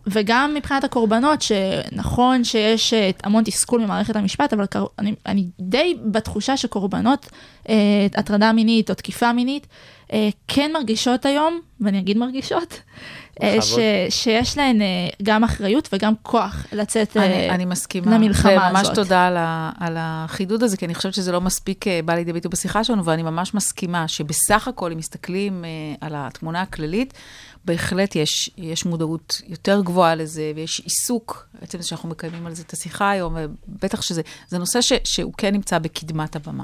[0.07, 4.65] וגם מבחינת הקורבנות, שנכון שיש אה, המון תסכול ממערכת המשפט, אבל
[4.99, 7.29] אני, אני די בתחושה שקורבנות
[7.69, 7.75] אה,
[8.15, 9.69] הטרדה מינית או תקיפה מינית, אה,
[10.47, 12.81] כן מרגישות היום, ואני אגיד מרגישות,
[13.41, 13.75] אה, ש.
[14.09, 14.87] שיש להן אה,
[15.23, 18.17] גם אחריות וגם כוח לצאת אני, אה, אני מסכימה.
[18.17, 18.95] למלחמה וממש הזאת.
[18.95, 22.33] תודה על, ה, על החידוד הזה, כי אני חושבת שזה לא מספיק אה, בא לידי
[22.33, 25.69] ביטוי בשיחה שלנו, ואני ממש מסכימה שבסך הכל, אם מסתכלים אה,
[26.01, 27.13] על התמונה הכללית,
[27.65, 32.63] בהחלט יש, יש מודעות יותר גבוהה לזה, ויש עיסוק, עצם זה שאנחנו מקיימים על זה
[32.67, 36.63] את השיחה היום, ובטח שזה זה נושא ש, שהוא כן נמצא בקדמת הבמה.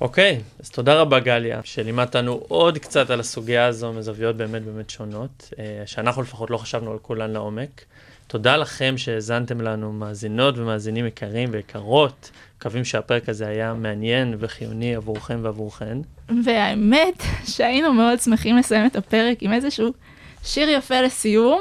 [0.00, 4.90] אוקיי, אז תודה רבה גליה, שלימדת לנו עוד קצת על הסוגיה הזו מזוויות באמת באמת
[4.90, 7.84] שונות, אה, שאנחנו לפחות לא חשבנו על כולן לעומק.
[8.26, 12.30] תודה לכם שהאזנתם לנו, מאזינות ומאזינים יקרים ויקרות.
[12.58, 15.98] מקווים שהפרק הזה היה מעניין וחיוני עבורכם ועבורכן.
[16.44, 19.92] והאמת שהיינו מאוד שמחים לסיים את הפרק עם איזשהו
[20.44, 21.60] שיר יפה לסיום,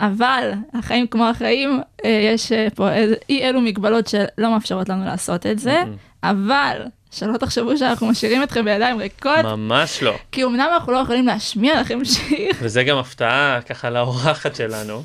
[0.00, 2.88] אבל החיים כמו החיים, אה, יש אה, פה
[3.28, 5.82] אי אלו מגבלות שלא מאפשרות לנו לעשות את זה,
[6.22, 6.82] אבל
[7.16, 10.14] שלא תחשבו שאנחנו משאירים אתכם בידיים ריקות, ממש לא.
[10.32, 15.02] כי אמנם אנחנו לא יכולים להשמיע לכם שיר, וזה גם הפתעה ככה לאורחת שלנו.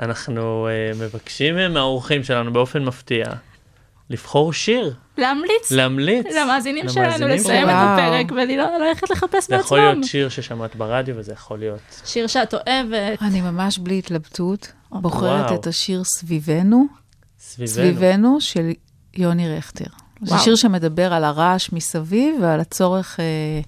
[0.00, 3.24] אנחנו uh, מבקשים אה, מהאורחים שלנו באופן מפתיע
[4.10, 6.26] לבחור שיר, להמליץ להמליץ.
[6.36, 7.74] למאזינים שלנו לסיים את.
[7.74, 9.92] הפרק וללכת לחפש זה יכול בעצמם.
[9.94, 13.22] להיות שיר ששמעת ברדיו וזה יכול להיות שיר שאת אוהבת.
[13.22, 15.60] אני ממש בלי התלבטות בוחרת וואו.
[15.60, 16.86] את השיר סביבנו,
[17.38, 17.74] סביבנו.
[17.74, 18.70] סביבנו של
[19.14, 19.84] יוני רכטר.
[20.22, 20.44] זה וואו.
[20.44, 23.60] שיר שמדבר על הרעש מסביב ועל הצורך אה,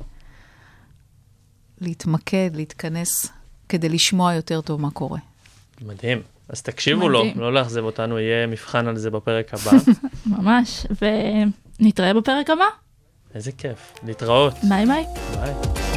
[1.81, 3.27] להתמקד, להתכנס,
[3.69, 5.19] כדי לשמוע יותר טוב מה קורה.
[5.83, 6.23] מדהים.
[6.49, 7.41] אז תקשיבו לו, מדהים.
[7.41, 9.71] לא לאכזב אותנו, יהיה מבחן על זה בפרק הבא.
[10.37, 10.87] ממש,
[11.81, 12.65] ונתראה בפרק הבא.
[13.35, 13.93] איזה כיף.
[14.07, 14.55] להתראות.
[14.69, 15.05] ביי ביי.
[15.41, 15.90] ביי.